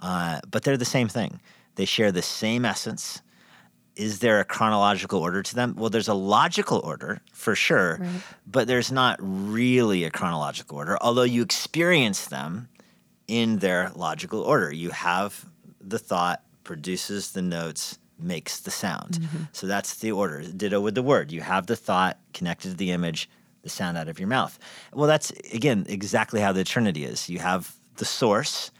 [0.00, 1.40] uh, but they're the same thing.
[1.76, 3.22] They share the same essence
[3.96, 5.74] is there a chronological order to them?
[5.76, 8.08] Well, there's a logical order for sure, Right.
[8.46, 12.68] but there's not really a chronological order, although you experience them
[13.26, 14.72] in their logical order.
[14.72, 15.44] You have
[15.80, 19.18] the thought, produces the notes, makes the sound.
[19.52, 20.42] So that's the order.
[20.42, 21.32] Ditto with the word.
[21.32, 23.28] You have the thought connected to the image,
[23.62, 24.58] the sound out of your mouth.
[24.92, 27.28] Well, that's again exactly how the Trinity is.
[27.28, 28.70] You have the source,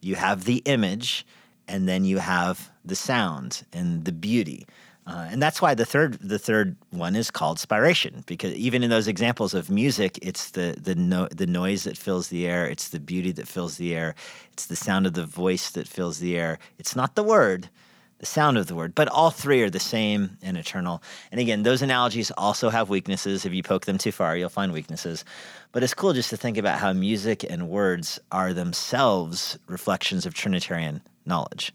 [0.00, 1.26] you have the image,
[1.68, 4.66] and then you have the sound and the beauty.
[5.06, 8.90] Uh, and that's why the third the third one is called spiration because even in
[8.90, 12.90] those examples of music, it's the the no, the noise that fills the air, it's
[12.90, 14.14] the beauty that fills the air,
[14.52, 16.58] it's the sound of the voice that fills the air.
[16.78, 17.70] It's not the word,
[18.20, 21.02] the sound of the word, but all three are the same and eternal.
[21.32, 23.46] And again, those analogies also have weaknesses.
[23.46, 25.24] If you poke them too far, you'll find weaknesses.
[25.72, 30.34] But it's cool just to think about how music and words are themselves reflections of
[30.34, 31.72] Trinitarian knowledge.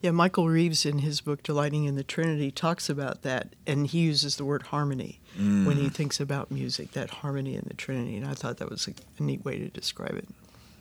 [0.00, 4.00] Yeah, Michael Reeves in his book Delighting in the Trinity talks about that, and he
[4.00, 5.94] uses the word harmony when he mm.
[5.94, 8.16] thinks about music, that harmony in the Trinity.
[8.16, 10.28] And I thought that was a, a neat way to describe it.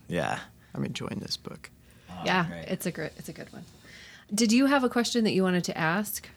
[0.08, 0.40] Yeah.
[0.74, 1.70] I'm enjoying this book.
[2.26, 2.66] yeah, great.
[2.68, 3.64] it's a great, it's a good one.
[4.34, 6.30] Did you have a question that you wanted to ask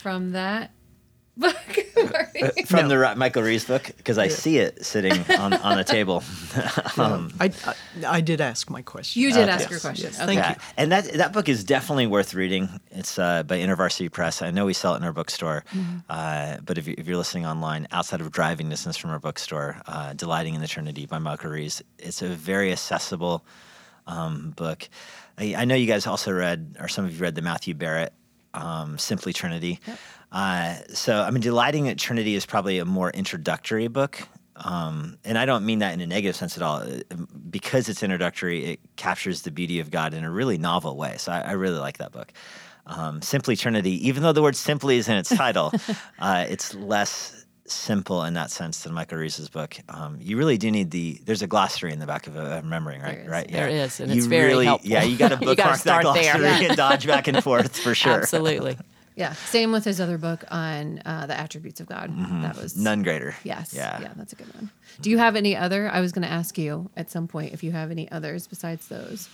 [0.00, 0.70] from that
[1.36, 1.56] book?
[1.96, 2.62] Marty?
[2.64, 6.22] From the Michael Reeves book, because I see it sitting on, on a table.
[6.96, 7.74] um, I, I,
[8.06, 9.20] I did ask my question.
[9.22, 9.50] you did Okay.
[9.50, 10.06] ask your question.
[10.10, 10.26] Yes, Okay.
[10.26, 10.50] thank yeah.
[10.50, 10.56] you.
[10.76, 12.68] And that that book is definitely worth reading.
[12.90, 14.42] It's uh, by InterVarsity Press.
[14.42, 15.64] I know we sell it in our bookstore,
[16.08, 19.80] uh, but if, you, if you're listening online, outside of driving distance from our bookstore,
[19.86, 23.44] uh, "Delighting in the Trinity" by Michael Reeves, it's a very accessible
[24.06, 24.88] um, book.
[25.38, 28.12] I, I know you guys also read, or some of you read, the Matthew Barrett
[28.52, 29.80] um, "Simply Trinity."
[30.32, 34.20] Uh, so, I mean, "Delighting at Trinity" is probably a more introductory book.
[34.56, 36.76] Um, and I don't mean that in a negative sense at all.
[36.76, 37.16] Uh,
[37.50, 41.16] Because it's introductory, it captures the beauty of God in a really novel way.
[41.18, 42.32] So I, I really like that book.
[42.86, 45.72] Um, Simply Trinity, even though the word simply is in its title,
[46.18, 49.76] uh, it's less simple in that sense than Michael Reeves's book.
[49.88, 51.20] Um, you really do need the.
[51.24, 52.40] There's a glossary in the back of it.
[52.40, 53.14] I'm remembering, right?
[53.16, 53.28] There is.
[53.30, 53.50] Right.
[53.50, 53.84] There yeah.
[53.84, 54.90] is, and you it's very really, helpful.
[54.90, 56.34] Yeah, you got to You gotta bookmark that start there.
[56.38, 56.68] glossary Yeah.
[56.68, 58.12] and dodge back and forth for sure.
[58.12, 58.76] Absolutely.
[59.16, 59.32] Yeah.
[59.34, 62.10] Same with his other book on uh, the attributes of God.
[62.42, 63.36] That was None greater.
[63.44, 63.72] Yes.
[63.72, 64.00] Yeah.
[64.00, 64.70] Yeah, that's a good one.
[65.00, 65.88] Do you have any other?
[65.88, 68.88] I was going to ask you at some point if you have any others besides
[68.88, 69.28] those.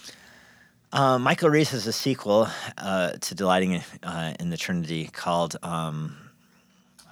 [0.93, 6.17] Um, Michael Reeves has a sequel uh, to Delighting uh, in the Trinity called um,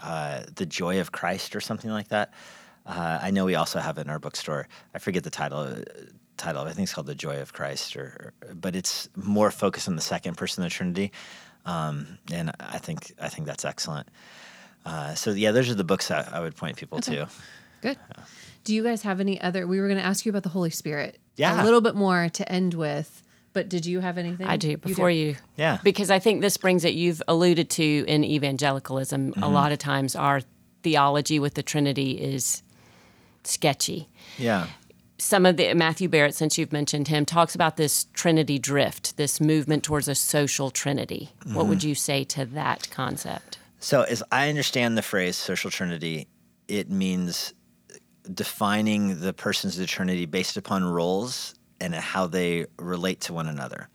[0.02, 2.32] uh, The Joy of Christ or something like that.
[2.86, 4.66] Uh, I know we also have it in our bookstore.
[4.94, 5.58] I forget the title.
[5.58, 5.76] Uh,
[6.36, 6.62] title.
[6.62, 9.96] I think it's called The Joy of Christ, or, or but it's more focused on
[9.96, 11.12] the second person of the Trinity,
[11.66, 14.08] um, and I think I think that's excellent.
[14.86, 17.16] Uh, so yeah, those are the books that I would point people Okay.
[17.16, 17.28] to.
[17.82, 17.98] Good.
[18.64, 19.66] Do you guys have any other?
[19.66, 21.18] We were going to ask you about the Holy Spirit.
[21.36, 21.62] Yeah.
[21.62, 24.46] A little bit more to end with, but did you have anything?
[24.46, 24.76] I do.
[24.76, 25.78] Before you, Yeah.
[25.82, 26.94] because I think this brings it.
[26.94, 29.42] You've alluded to in evangelicalism Mm-hmm.
[29.42, 30.42] a lot of times our
[30.82, 32.62] theology with the Trinity is
[33.44, 34.08] sketchy.
[34.38, 34.66] Yeah.
[35.20, 39.40] Some of the Matthew Barrett, since you've mentioned him, talks about this Trinity drift, this
[39.40, 41.30] movement towards a social Trinity.
[41.44, 41.68] What Mm-hmm.
[41.70, 43.58] would you say to that concept?
[43.80, 46.26] So, as I understand the phrase social trinity,
[46.68, 47.54] it means
[48.32, 53.48] defining the persons of the Trinity based upon roles and how they relate to one
[53.48, 53.88] another.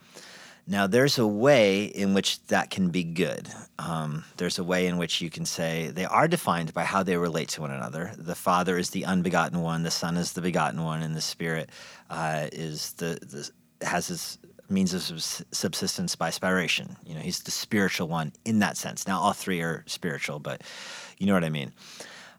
[0.65, 3.49] Now, there's a way in which that can be good.
[3.77, 7.17] Um, there's a way in which you can say they are defined by how they
[7.17, 8.13] relate to one another.
[8.17, 11.69] The Father is the unbegotten one, the Son is the begotten one, and the Spirit
[12.09, 14.37] uh, is the, the has his
[14.69, 16.95] means of subsistence by spiration.
[17.05, 19.05] You know, he's the spiritual one in that sense.
[19.05, 20.61] Now, all three are spiritual, but
[21.17, 21.73] you know what I mean.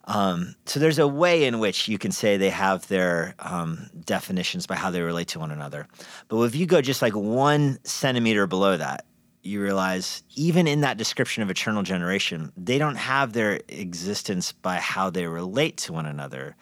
[0.07, 4.67] Um, so there's a way in which you can say they have their um, definitions
[4.67, 5.87] by how they relate to one another.
[6.29, 9.07] But if you go just like one centimeter below that,
[9.43, 14.77] you realize even in that description of eternal generation, they don't have their existence by
[14.77, 16.57] how they relate to one another.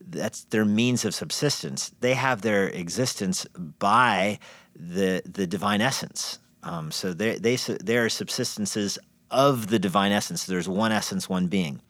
[0.00, 1.92] That's their means of subsistence.
[2.00, 3.46] They have their existence
[3.78, 4.38] by
[4.74, 6.38] the the divine essence.
[6.62, 8.98] Um, so they they they are subsistences
[9.30, 10.42] of the divine essence.
[10.42, 11.80] So There's one essence, one being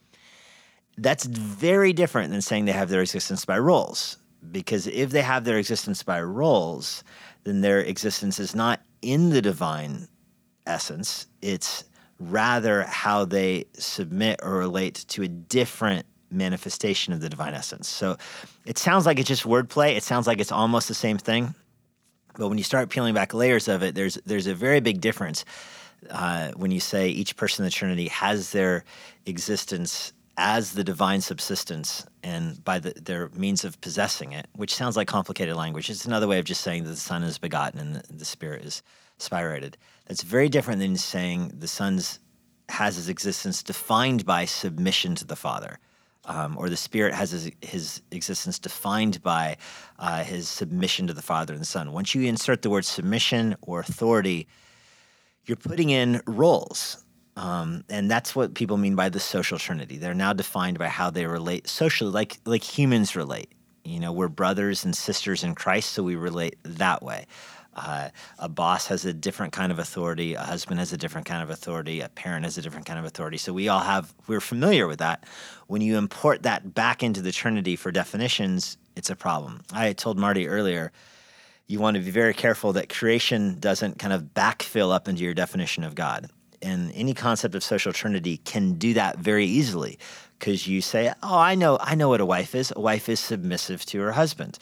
[0.98, 4.18] that's very different than saying they have their existence by roles.
[4.52, 7.02] Because if they have their existence by roles,
[7.44, 10.08] then their existence is not in the divine
[10.66, 11.84] essence, it's
[12.18, 17.88] rather how they submit or relate to a different manifestation of the divine essence.
[17.88, 18.16] So
[18.66, 21.54] it sounds like it's just wordplay, it sounds like it's almost the same thing.
[22.36, 25.44] But when you start peeling back layers of it, there's there's a very big difference
[26.10, 28.84] uh, when you say each person in the Trinity has their
[29.26, 34.96] existence as the divine subsistence and by the, their means of possessing it, which sounds
[34.96, 35.90] like complicated language.
[35.90, 38.64] It's another way of just saying that the Son is begotten and the, the Spirit
[38.64, 38.82] is
[39.18, 39.74] spirated.
[40.06, 42.20] That's very different than saying the Son's
[42.68, 45.80] has his existence defined by submission to the Father.
[46.24, 49.56] Um, or the Spirit has his, his existence defined by
[49.98, 51.92] uh, his submission to the Father and the Son.
[51.92, 54.46] Once you insert the word submission or authority,
[55.46, 57.02] you're putting in roles.
[57.38, 59.96] Um, and that's what people mean by the social trinity.
[59.96, 63.52] They're now defined by how they relate socially, like like humans relate.
[63.84, 67.26] You know, we're brothers and sisters in Christ, so we relate that way.
[67.76, 68.08] Uh,
[68.40, 70.34] a boss has a different kind of authority.
[70.34, 72.00] A husband has a different kind of authority.
[72.00, 73.36] A parent has a different kind of authority.
[73.36, 75.22] So we all have we're familiar with that.
[75.68, 79.62] When you import that back into the Trinity for definitions, it's a problem.
[79.72, 80.90] I told Marty earlier
[81.68, 85.34] you want to be very careful that creation doesn't kind of backfill up into your
[85.34, 86.28] definition of God.
[86.62, 89.98] And any concept of social trinity can do that very easily
[90.38, 92.72] because you say, "Oh, I know, I know what a wife is.
[92.74, 94.58] A wife is submissive to her husband.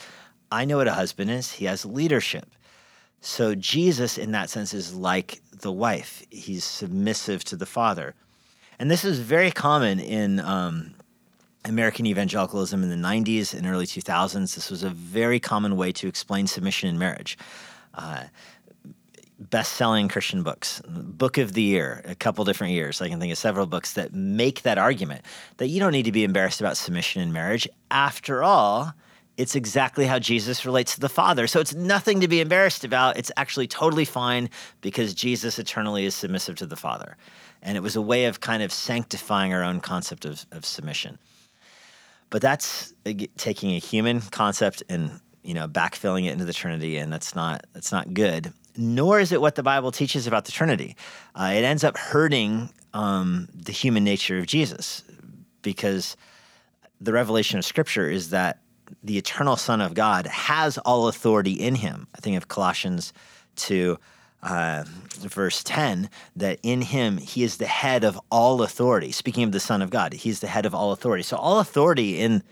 [0.50, 1.52] I know what a husband is.
[1.52, 2.46] He has leadership."
[3.20, 6.22] So Jesus, in that sense, is like the wife.
[6.30, 8.14] He's submissive to the father,
[8.78, 10.94] and this is very common in um,
[11.64, 14.54] American evangelicalism in the 90s and early 2000s.
[14.54, 17.36] This was a very common way to explain submission in marriage.
[17.94, 18.24] Uh,
[19.50, 23.00] Best selling Christian books, book of the year, a couple different years.
[23.00, 25.24] I can think of several books that make that argument
[25.58, 27.68] that you don't need to be embarrassed about submission in marriage.
[27.90, 28.92] After all,
[29.36, 31.46] it's exactly how Jesus relates to the Father.
[31.46, 33.18] So it's nothing to be embarrassed about.
[33.18, 34.48] It's actually totally fine
[34.80, 37.16] because Jesus eternally is submissive to the Father.
[37.62, 41.18] And it was a way of kind of sanctifying our own concept of, of submission.
[42.30, 42.92] But that's
[43.36, 47.64] taking a human concept and you know backfilling it into the Trinity, and that's not
[47.72, 48.52] that's not good.
[48.76, 50.96] Nor is it what the Bible teaches about the Trinity.
[51.34, 55.02] Uh, it ends up hurting um, the human nature of Jesus
[55.62, 56.16] because
[57.00, 58.60] the revelation of Scripture is that
[59.02, 62.06] the eternal Son of God has all authority in him.
[62.14, 63.12] I think of Colossians
[63.56, 63.98] 2,
[64.42, 69.50] uh, verse 10 that in him he is the head of all authority speaking of
[69.50, 72.42] the son of god he's the head of all authority so all authority in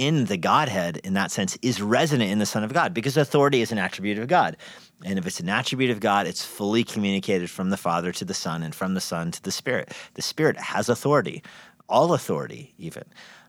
[0.00, 3.60] in the godhead in that sense is resonant in the son of god because authority
[3.60, 4.56] is an attribute of god.
[5.04, 8.34] And if it's an attribute of god it's fully communicated from the father to the
[8.34, 9.92] son and from the son to the spirit.
[10.14, 11.42] The spirit has authority
[11.90, 13.04] all authority even.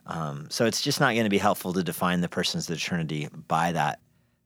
[0.08, 2.82] Um, so it's just not going to be helpful to define the persons of the
[2.82, 4.02] trinity by that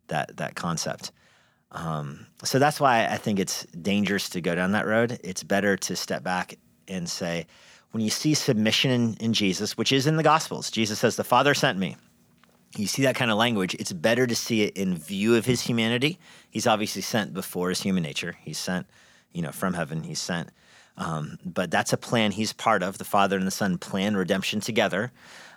[0.07, 1.11] that that concept.
[1.71, 5.19] Um, so that's why I think it's dangerous to go down that road.
[5.23, 7.47] It's better to step back and say,
[7.95, 11.23] when you see submission in, in Jesus, which is in the Gospels, Jesus says, The
[11.23, 11.95] Father sent me.
[12.75, 15.61] You see that kind of language, it's better to see it in view of his
[15.61, 16.19] humanity.
[16.51, 18.35] He's obviously sent before his human nature.
[18.43, 18.85] He's sent,
[19.31, 20.49] you know, from heaven, he's sent.
[20.97, 22.97] Um, but that's a plan he's part of.
[22.97, 25.13] The Father and the Son plan redemption together.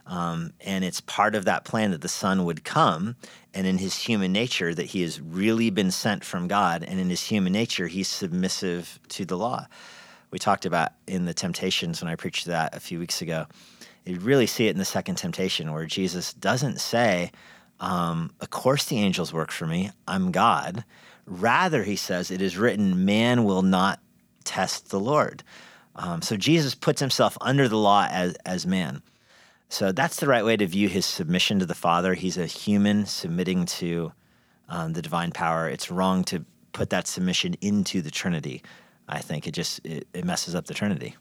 [0.07, 3.17] Um, and it's part of that plan that the Son would come,
[3.53, 7.11] and in his human nature, that he has really been sent from God, and in
[7.11, 9.67] his human nature, he's submissive to the law.
[10.31, 13.47] We talked about in the temptations when I preached that a few weeks ago.
[14.05, 17.31] You really see it in the second temptation, where Jesus doesn't say,
[17.81, 20.85] um, Of course, the angels work for me, I'm God.
[21.27, 24.01] Rather, he says, It is written, man will not
[24.45, 25.43] test the Lord.
[25.95, 29.03] Um, so Jesus puts himself under the law as, as man.
[29.69, 32.15] So that's the right way to view his submission to the Father.
[32.15, 34.13] He's a human submitting to
[34.69, 35.69] um, the divine power.
[35.69, 38.63] It's wrong to put that submission into the Trinity.
[39.09, 41.17] I think it just it, it messes up the Trinity.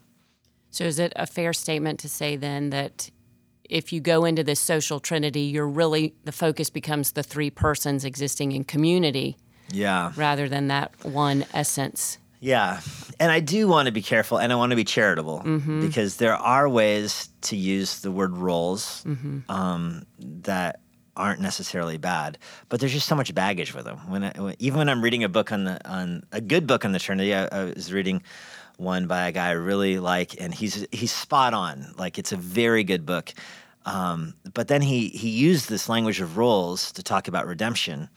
[0.70, 3.10] So is it a fair statement to say then that
[3.64, 8.04] if you go into this social Trinity, you're really the focus becomes the three persons
[8.04, 9.36] existing in community,
[9.72, 10.12] Yeah.
[10.16, 12.18] rather than that one essence.
[12.40, 12.80] Yeah.
[13.18, 15.40] And I do want to be careful and I want to be charitable
[15.80, 19.04] because there are ways to use the word roles
[19.48, 20.80] um, that
[21.18, 22.38] aren't necessarily bad,
[22.68, 23.98] but there's just so much baggage with them.
[24.08, 26.84] When, I, when even when I'm reading a book on the on a good book
[26.84, 28.22] on the Trinity, I, I was reading
[28.78, 31.92] one by a guy I really like, and he's he's spot on.
[31.98, 33.34] Like it's a very good book.
[33.84, 38.08] Um, but then he he used this language of roles to talk about redemption,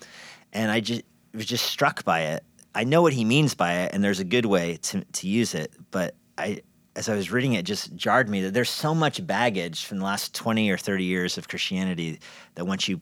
[0.54, 1.02] and I just
[1.34, 2.44] was just struck by it.
[2.74, 5.54] I know what he means by it, and there's a good way to to use
[5.56, 5.74] it.
[5.90, 6.62] But I,
[6.96, 10.06] as I was reading it, just jarred me that there's so much baggage from the
[10.06, 12.20] last twenty or thirty years of Christianity
[12.56, 13.02] that once you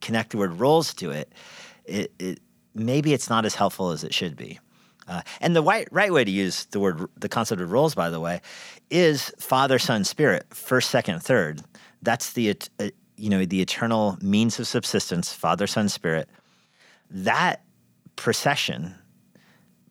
[0.00, 1.32] connect the word roles to it,
[1.84, 2.40] it, it
[2.74, 4.58] maybe it's not as helpful as it should be.
[5.08, 8.10] Uh, and the right, right way to use the word, the concept of roles, by
[8.10, 8.40] the way,
[8.90, 11.62] is Father, Son, Spirit, first, second, third.
[12.02, 16.28] That's the uh, you know the eternal means of subsistence, Father, Son, Spirit.
[17.10, 17.62] That
[18.16, 18.94] procession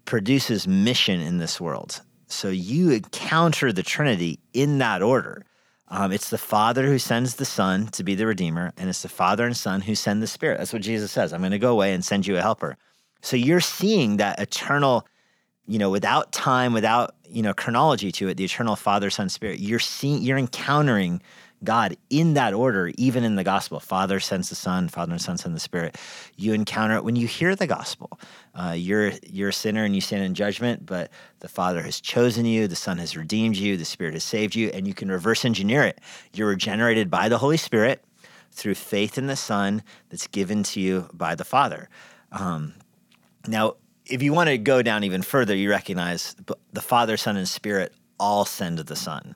[0.06, 2.02] produces mission in this world.
[2.30, 5.46] So you encounter the Trinity in that order.
[5.88, 9.10] Um, it's the Father who sends the Son to be the Redeemer, and it's the
[9.10, 10.60] Father and Son who send the Spirit.
[10.60, 11.34] That's what Jesus says.
[11.34, 12.78] I'm going to go away and send you a helper.
[13.22, 15.08] So you're seeing that eternal,
[15.68, 19.60] you know, without time, without you know chronology to it, the eternal Father, Son, Spirit.
[19.60, 21.22] You're seeing, you're encountering
[21.64, 23.80] God in that order, even in the gospel.
[23.80, 25.98] Father sends the Son, Father and Son send the Spirit.
[26.36, 28.20] You encounter it when you hear the gospel.
[28.56, 32.46] Uh, you're you're a sinner and you stand in judgment, but the Father has chosen
[32.46, 35.46] you, the Son has redeemed you, the Spirit has saved you, and you can reverse
[35.46, 36.00] engineer it.
[36.34, 38.04] You're regenerated by the Holy Spirit
[38.52, 41.90] through faith in the Son that's given to you by the Father.
[42.32, 42.74] Um,
[43.48, 46.36] now, if you want to go down even further, you recognize
[46.74, 49.36] the Father, Son, and Spirit all send to the Son.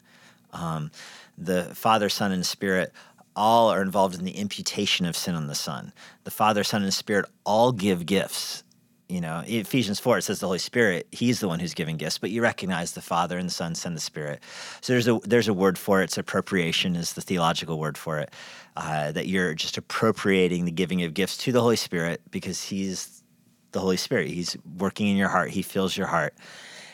[0.52, 0.92] Um,
[1.38, 2.92] the Father, Son, and Spirit
[3.36, 5.94] all are involved in the imputation of sin on the Son.
[6.24, 8.64] The Father, Son, and Spirit all give gifts.
[9.10, 12.18] You know, Ephesians 4, it says the Holy Spirit, He's the one who's giving gifts,
[12.18, 14.42] but you recognize the Father and the Son send the Spirit.
[14.82, 16.06] So there's a there's a word for it.
[16.06, 18.34] It's appropriation is the theological word for it.
[18.76, 23.24] Uh, that you're just appropriating the giving of gifts to the Holy Spirit because He's
[23.72, 24.30] the Holy Spirit.
[24.30, 25.52] He's working in your heart.
[25.52, 26.34] He fills your heart.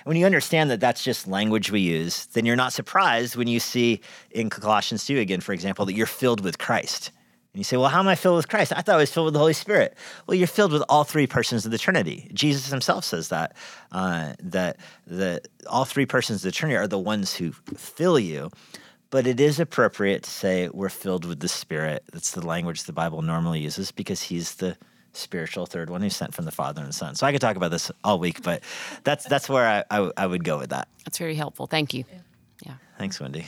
[0.10, 3.60] When you understand that that's just language we use, then you're not surprised when you
[3.60, 4.02] see
[4.32, 7.12] in Colossians 2 again, for example, that you're filled with Christ.
[7.54, 8.74] And you say, well, how am I filled with Christ?
[8.76, 9.96] I thought I was filled with the Holy Spirit.
[10.26, 12.28] Well, you're filled with all three persons of the Trinity.
[12.34, 13.56] Jesus himself says that,
[13.92, 18.50] uh, that the, all three persons of the Trinity are the ones who fill you.
[19.12, 22.04] But it is appropriate to say we're filled with the Spirit.
[22.12, 24.76] That's the language the Bible normally uses because he's the
[25.14, 27.16] spiritual third one who's sent from the Father and the Son.
[27.16, 28.62] So I could talk about this all week, but
[29.04, 30.88] that's that's where I, I, I would go with that.
[31.06, 31.68] That's very helpful.
[31.68, 32.06] Thank you.
[32.66, 32.74] Yeah.
[32.98, 33.46] Thanks, Wendy.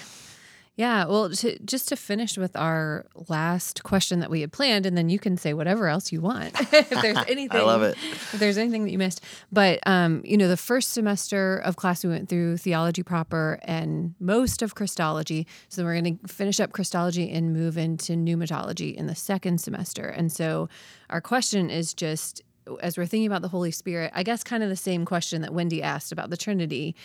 [0.82, 4.98] Yeah, well, to, just to finish with our last question that we had planned, and
[4.98, 7.52] then you can say whatever else you want if there's anything.
[7.62, 7.96] I love it.
[8.02, 12.04] If there's anything that you missed, but um, you know, the first semester of class
[12.04, 15.46] we went through theology proper and most of Christology.
[15.70, 20.08] So we're going to finish up Christology and move into pneumatology in the second semester.
[20.08, 20.68] And so,
[21.12, 22.42] our question is just
[22.82, 25.54] as we're thinking about the Holy Spirit, I guess kind of the same question that
[25.54, 26.96] Wendy asked about the Trinity.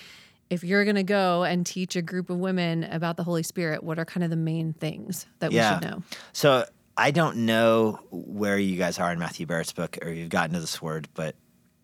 [0.49, 3.83] If you're going to go and teach a group of women about the Holy Spirit,
[3.83, 5.81] what are kind of the main things that we Yeah.
[5.81, 6.03] should know?
[6.33, 6.65] So
[6.97, 10.61] I don't know where you guys are in Matthew Barrett's book or you've gotten to
[10.61, 11.35] this word, but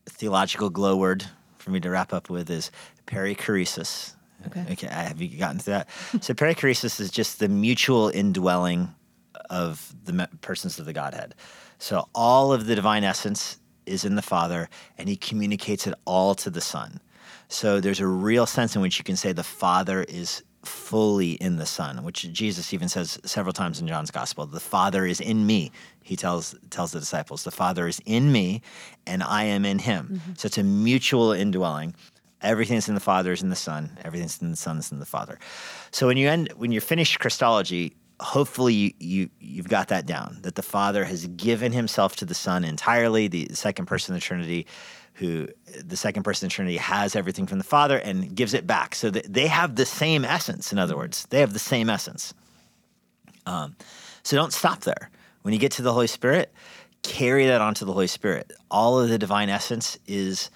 [0.08, 1.24] theological glow word
[1.58, 2.70] for me to wrap up with is
[3.06, 4.14] perichoresis.
[4.46, 4.64] Okay.
[4.72, 4.86] Okay.
[4.88, 5.88] Have you gotten to that?
[6.20, 8.94] so perichoresis is just the mutual indwelling
[9.50, 11.34] of the persons of the Godhead.
[11.78, 16.34] So all of the divine essence is in the Father, and He communicates it all
[16.36, 17.00] to the Son.
[17.52, 21.56] So there's a real sense in which you can say the Father is fully in
[21.56, 24.46] the Son, which Jesus even says several times in John's Gospel.
[24.46, 25.70] The Father is in me.
[26.02, 28.62] He tells tells the disciples, the Father is in me,
[29.06, 30.08] and I am in Him.
[30.12, 30.32] Mm-hmm.
[30.38, 31.94] So it's a mutual indwelling.
[32.40, 33.98] Everything's in the Father is in the Son.
[34.02, 35.38] Everything's in the Son is in the Father.
[35.90, 40.38] So when you end when you're finished Christology, hopefully you, you you've got that down.
[40.40, 44.24] That the Father has given Himself to the Son entirely, the second person of the
[44.24, 44.66] Trinity,
[45.14, 45.48] who
[45.84, 48.94] the second person of the Trinity has everything from the Father and gives it back.
[48.94, 50.72] So that they have the same essence.
[50.72, 52.34] In other words, they have the same essence.
[53.46, 53.76] Um,
[54.22, 55.10] so don't stop there.
[55.42, 56.52] When you get to the Holy Spirit,
[57.02, 58.52] carry that onto the Holy Spirit.
[58.70, 60.50] All of the divine essence is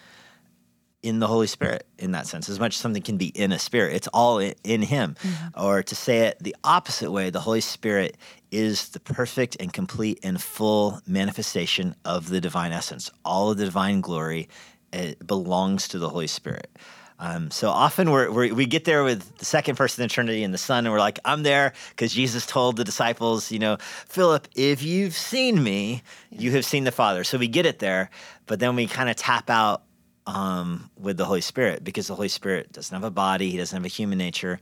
[1.03, 2.49] in the Holy Spirit in that sense.
[2.49, 5.15] As much as something can be in a spirit, it's all i- in Him.
[5.57, 8.17] Or to say it the opposite way, the Holy Spirit
[8.51, 13.11] is the perfect and complete and full manifestation of the divine essence.
[13.25, 14.49] All of the divine glory
[14.93, 16.71] uh, belongs to the Holy Spirit.
[17.19, 20.43] Um, so often we're, we're, we get there with the second person of the Trinity
[20.43, 23.79] and the Son, and we're like, I'm there because Jesus told the disciples, you know,
[24.07, 27.25] Philip, if you've seen me, you have seen the Father.
[27.25, 28.11] So we get it there,
[28.47, 29.83] but then we kind of tap out
[30.27, 33.77] um, with the Holy Spirit because the Holy Spirit doesn't have a body, he doesn't
[33.77, 34.61] have a human nature.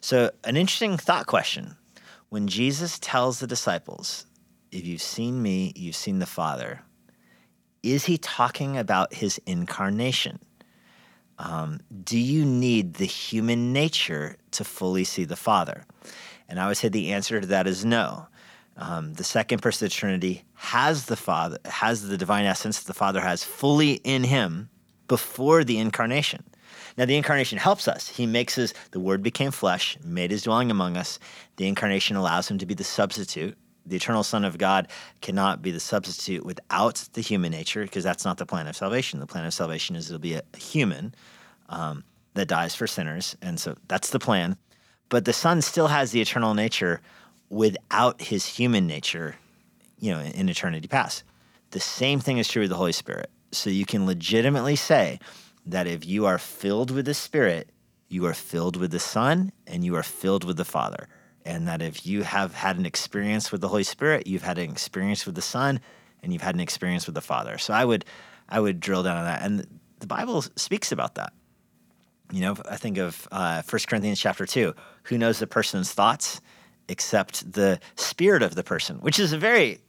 [0.00, 1.76] So, an interesting thought question
[2.28, 4.26] when Jesus tells the disciples,
[4.72, 6.82] If you've seen me, you've seen the Father,
[7.82, 10.40] is he talking about his incarnation?
[11.38, 15.84] Um, do you need the human nature to fully see the Father?
[16.48, 18.26] And I would say the answer to that is no.
[18.78, 22.86] Um, the second person of the Trinity has the Father, has the divine essence that
[22.86, 24.68] the Father has fully in him
[25.08, 26.44] before the incarnation.
[26.98, 28.08] Now, the incarnation helps us.
[28.08, 31.18] He makes us, the Word became flesh, made his dwelling among us.
[31.56, 33.56] The incarnation allows him to be the substitute.
[33.84, 34.88] The eternal Son of God
[35.20, 39.20] cannot be the substitute without the human nature, because that's not the plan of salvation.
[39.20, 41.14] The plan of salvation is it'll be a human
[41.68, 42.02] um,
[42.34, 43.36] that dies for sinners.
[43.42, 44.56] And so that's the plan.
[45.08, 47.00] But the Son still has the eternal nature
[47.48, 49.36] without his human nature,
[50.00, 51.22] you know, in, in eternity past.
[51.70, 53.30] The same thing is true with the Holy Spirit.
[53.56, 55.18] So you can legitimately say
[55.64, 57.70] that if you are filled with the Spirit,
[58.08, 61.08] you are filled with the Son and you are filled with the Father.
[61.44, 64.70] And that if you have had an experience with the Holy Spirit, you've had an
[64.70, 65.80] experience with the Son
[66.22, 67.58] and you've had an experience with the Father.
[67.58, 68.04] So I would
[68.48, 69.42] I would drill down on that.
[69.42, 69.66] And
[69.98, 71.32] the Bible speaks about that.
[72.32, 74.74] You know, I think of uh, 1 Corinthians chapter 2.
[75.04, 76.40] Who knows the person's thoughts
[76.88, 79.80] except the spirit of the person, which is a very,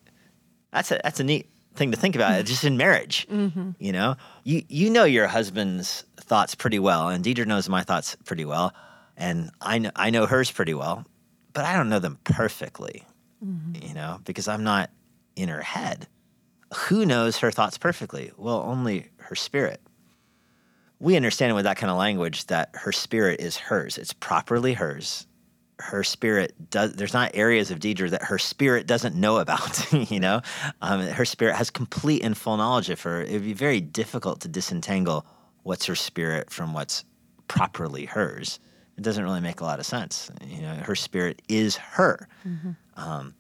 [0.72, 3.28] that's a, that's a neat thing to think about, just in marriage.
[3.32, 3.72] Mm-hmm.
[3.80, 8.16] You know, you, you know your husband's thoughts pretty well, and Deidre knows my thoughts
[8.26, 8.74] pretty well,
[9.16, 11.06] and I know, I know hers pretty well,
[11.54, 13.06] but I don't know them perfectly,
[13.44, 13.88] mm-hmm.
[13.88, 14.90] you know, because I'm not
[15.36, 16.08] in her head.
[16.76, 18.32] Who knows her thoughts perfectly?
[18.38, 19.82] Well, only her spirit
[21.00, 23.98] we understand with that kind of language that her spirit is hers.
[23.98, 25.28] It's properly hers.
[25.80, 26.94] Her spirit does.
[26.94, 29.94] There's not areas of Deidre that her spirit doesn't know about.
[30.12, 30.42] you know,
[30.82, 33.22] um, her spirit has complete and full knowledge of her.
[33.22, 35.26] It would be very difficult to disentangle
[35.64, 37.06] what's her spirit from what's
[37.48, 38.60] properly hers.
[38.98, 40.32] It doesn't really make a lot of sense.
[40.46, 42.28] You know, her spirit is her.
[42.96, 43.36] Um,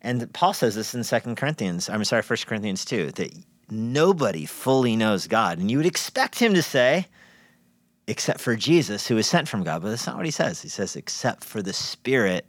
[0.00, 1.88] and Paul says this in Second Corinthians.
[1.88, 3.32] I'm sorry, First Corinthians two that
[3.70, 7.06] nobody fully knows God, and you would expect him to say,
[8.12, 9.80] except for Jesus, who is sent from God.
[9.80, 10.60] But that's not what he says.
[10.60, 12.46] He says, except for the Spirit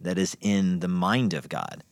[0.00, 1.84] that is in the mind of God.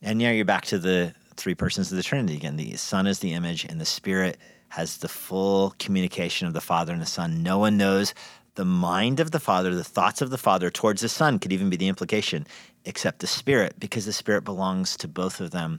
[0.00, 2.56] And now you're back to the three persons of the Trinity again.
[2.56, 6.94] The Son is the image, and the Spirit has the full communication of the Father
[6.94, 7.42] and the Son.
[7.42, 8.14] No one knows
[8.54, 11.68] the mind of the Father, the thoughts of the Father towards the Son could even
[11.68, 12.46] be the implication,
[12.86, 15.78] except the Spirit, because the Spirit belongs to both of them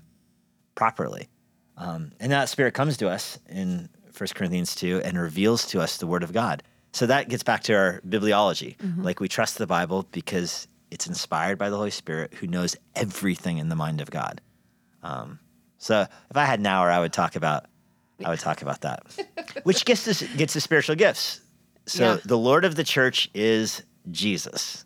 [0.75, 1.27] properly.
[1.75, 5.97] Um, and that Spirit comes to us in 1 Corinthians 2 and reveals to us
[5.97, 6.61] the Word of God.
[6.93, 8.75] So that gets back to our bibliology.
[9.03, 13.57] Like we trust the Bible because it's inspired by the Holy Spirit who knows everything
[13.57, 14.39] in the mind of God.
[15.01, 15.39] Um,
[15.79, 17.65] so if I had an hour, I would talk about
[18.23, 19.03] I would talk about that,
[19.63, 21.41] which gets gets to spiritual gifts.
[21.87, 22.17] So Yeah.
[22.23, 24.85] the Lord of the church is Jesus.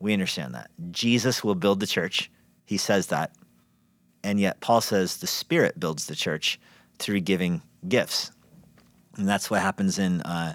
[0.00, 2.30] We understand that Jesus will build the church.
[2.64, 3.30] He says that,
[4.24, 6.58] and yet Paul says the Spirit builds the church.
[6.98, 8.30] through giving gifts.
[9.16, 10.54] And that's what happens in uh,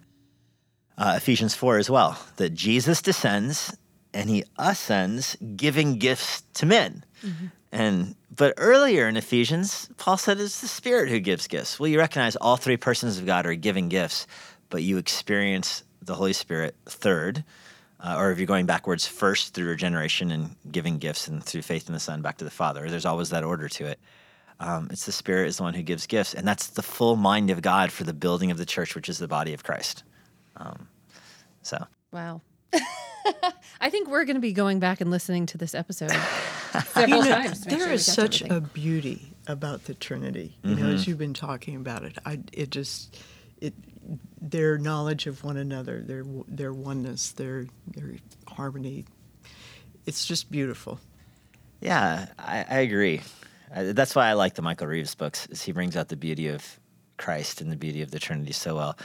[0.97, 3.75] uh, Ephesians 4 as well that Jesus descends
[4.13, 7.03] and he ascends, giving gifts to men.
[7.23, 7.45] Mm-hmm.
[7.71, 11.79] And but earlier in Ephesians, Paul said it's the Spirit who gives gifts.
[11.79, 14.27] Well, you recognize all three persons of God are giving gifts,
[14.69, 17.43] but you experience the Holy Spirit third,
[17.99, 21.87] uh, or if you're going backwards, first through regeneration and giving gifts, and through faith
[21.87, 22.89] in the Son back to the Father.
[22.89, 23.99] There's always that order to it.
[24.59, 27.49] Um, it's the Spirit is the one who gives gifts, and that's the full mind
[27.49, 30.03] of God for the building of the church, which is the body of Christ.
[30.57, 30.87] Um,
[31.61, 32.41] so, wow.
[33.81, 36.11] I think we're going to be going back and listening to this episode
[36.87, 37.61] several you know, times.
[37.61, 38.57] There sure is such everything.
[38.57, 40.57] a beauty about the Trinity.
[40.63, 40.83] You mm-hmm.
[40.83, 41.09] know, as mm-hmm.
[41.09, 43.17] you've been talking about it, I it just
[43.59, 43.73] it
[44.41, 48.15] their knowledge of one another, their their oneness, their their
[48.47, 49.05] harmony.
[50.05, 50.99] It's just beautiful.
[51.81, 53.21] Yeah, I, I agree.
[53.75, 55.47] that's why I like the Michael Reeves books.
[55.47, 56.79] Is he brings out the beauty of
[57.17, 58.97] Christ and the beauty of the Trinity so well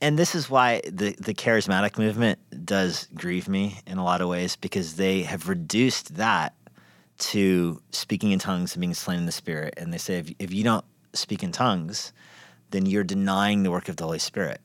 [0.00, 4.28] and this is why the, the charismatic movement does grieve me in a lot of
[4.28, 6.54] ways because they have reduced that
[7.18, 9.74] to speaking in tongues and being slain in the spirit.
[9.76, 10.84] And they say if, if you don't
[11.14, 12.12] speak in tongues,
[12.70, 14.60] then you're denying the work of the Holy Spirit.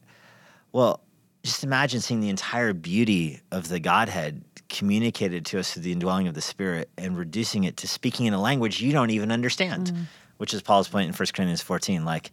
[0.71, 1.01] Well,
[1.43, 6.27] just imagine seeing the entire beauty of the Godhead communicated to us through the indwelling
[6.27, 9.91] of the Spirit and reducing it to speaking in a language you don't even understand,
[9.91, 10.05] mm.
[10.37, 12.05] which is Paul's point in 1 Corinthians 14.
[12.05, 12.31] Like,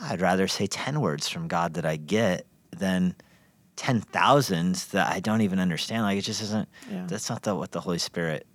[0.00, 3.14] I'd rather say 10 words from God that I get than
[3.76, 6.02] 10,000 that I don't even understand.
[6.02, 7.06] Like it just isn't, yeah.
[7.06, 8.46] that's not the, what the Holy Spirit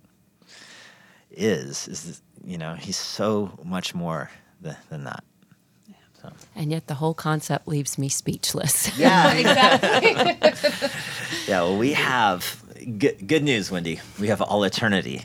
[1.30, 4.30] is, is, you know, he's so much more
[4.60, 5.24] than, than that.
[6.20, 6.30] So.
[6.54, 8.90] And yet the whole concept leaves me speechless.
[8.98, 10.50] Yeah, exactly.
[11.48, 12.62] yeah, well, we have
[12.98, 14.00] good, good news, Wendy.
[14.18, 15.24] We have all eternity.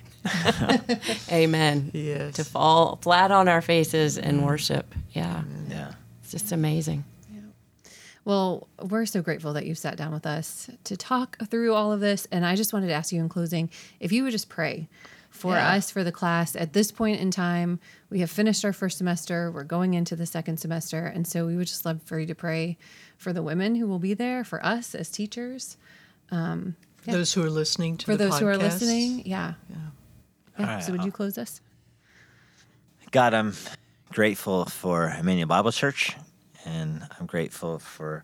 [1.29, 1.91] Amen.
[1.93, 2.35] Yes.
[2.35, 4.95] To fall flat on our faces and worship.
[5.11, 5.43] Yeah.
[5.69, 5.91] Yeah
[6.31, 7.03] just amazing.
[7.31, 7.41] Yeah.
[8.23, 11.99] Well, we're so grateful that you sat down with us to talk through all of
[11.99, 12.27] this.
[12.31, 13.69] And I just wanted to ask you in closing
[13.99, 14.87] if you would just pray
[15.29, 15.73] for yeah.
[15.73, 16.55] us, for the class.
[16.55, 20.25] At this point in time, we have finished our first semester, we're going into the
[20.25, 21.05] second semester.
[21.05, 22.77] And so we would just love for you to pray
[23.17, 25.77] for the women who will be there, for us as teachers.
[26.31, 27.13] Um, yeah.
[27.13, 28.39] Those who are listening to For those podcast.
[28.39, 29.53] who are listening, yeah.
[29.69, 29.75] Yeah.
[30.57, 30.75] yeah.
[30.75, 31.61] Right, so would you close us?
[33.11, 33.53] God, I'm
[34.11, 36.15] grateful for Immanuel Bible Church
[36.65, 38.23] and I'm grateful for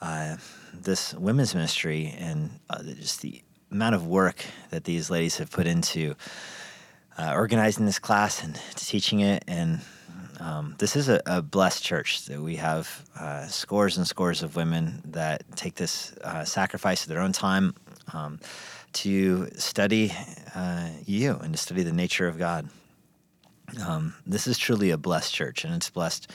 [0.00, 0.36] uh,
[0.72, 5.66] this women's ministry and uh, just the amount of work that these ladies have put
[5.66, 6.14] into
[7.18, 9.44] uh, organizing this class and teaching it.
[9.46, 9.80] And
[10.40, 14.56] um, this is a, a, blessed church that we have uh, scores and scores of
[14.56, 17.74] women that take this uh, sacrifice of their own time
[18.12, 18.40] um,
[18.92, 20.12] to study
[20.54, 22.68] uh, you and to study the nature of God.
[23.86, 26.30] Um, this is truly a blessed church, and it's blessed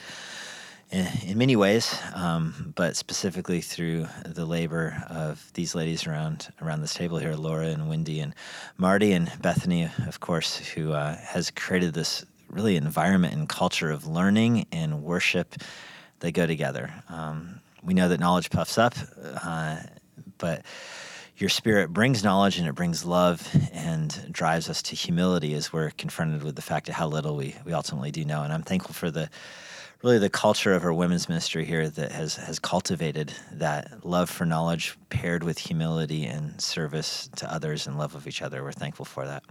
[0.90, 6.94] in, many ways, um, but specifically through the labor of these ladies around around this
[6.94, 8.34] table here, Laura and Wendy and
[8.76, 14.06] Marty and Bethany, of course, who uh, has created this really environment and culture of
[14.06, 15.54] learning and worship
[16.18, 16.92] that go together.
[17.08, 18.94] Um, we know that knowledge puffs up,
[19.42, 19.76] uh,
[20.38, 20.62] but
[21.40, 25.90] your spirit brings knowledge and it brings love and drives us to humility as we're
[25.90, 28.42] confronted with the fact of how little we, we ultimately do know.
[28.42, 29.30] And I'm thankful for the
[30.02, 34.44] really the culture of our women's ministry here that has has cultivated that love for
[34.44, 38.62] knowledge paired with humility and service to others and love of each other.
[38.62, 39.42] We're thankful for that.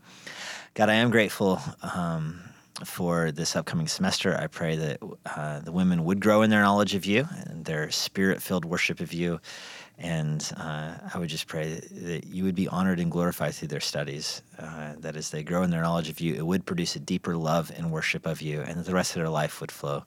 [0.75, 2.39] God, I am grateful um,
[2.85, 4.37] for this upcoming semester.
[4.37, 7.89] I pray that uh, the women would grow in their knowledge of you and their
[7.91, 9.39] spirit filled worship of you.
[9.99, 13.81] And uh, I would just pray that you would be honored and glorified through their
[13.81, 16.99] studies, uh, that as they grow in their knowledge of you, it would produce a
[16.99, 20.03] deeper love and worship of you, and that the rest of their life would flow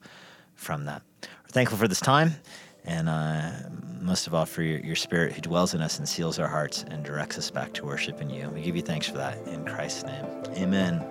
[0.55, 1.03] from that.
[1.22, 2.36] We're thankful for this time
[2.84, 3.53] and uh,
[4.01, 6.84] most of all for your, your spirit who dwells in us and seals our hearts
[6.88, 8.49] and directs us back to worship in you.
[8.51, 10.24] We give you thanks for that in Christ's name.
[10.57, 11.05] Amen.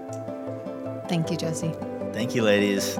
[1.07, 1.73] Thank you, Jesse.
[2.13, 2.97] Thank you, ladies.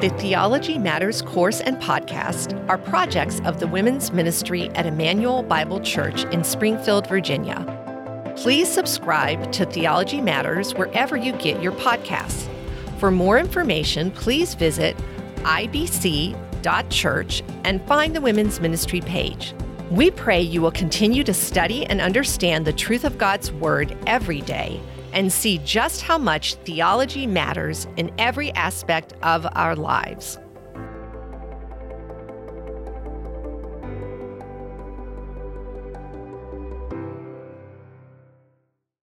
[0.00, 5.80] The Theology Matters course and podcast are projects of the women's ministry at Immanuel Bible
[5.80, 7.64] Church in Springfield, Virginia.
[8.36, 12.46] Please subscribe to Theology Matters wherever you get your podcasts.
[13.00, 14.96] For more information, please visit
[15.38, 16.32] ibc.church
[17.64, 19.52] and find the Women's Ministry page.
[19.90, 24.42] We pray you will continue to study and understand the truth of God's Word every
[24.42, 24.80] day
[25.12, 30.38] and see just how much theology matters in every aspect of our lives.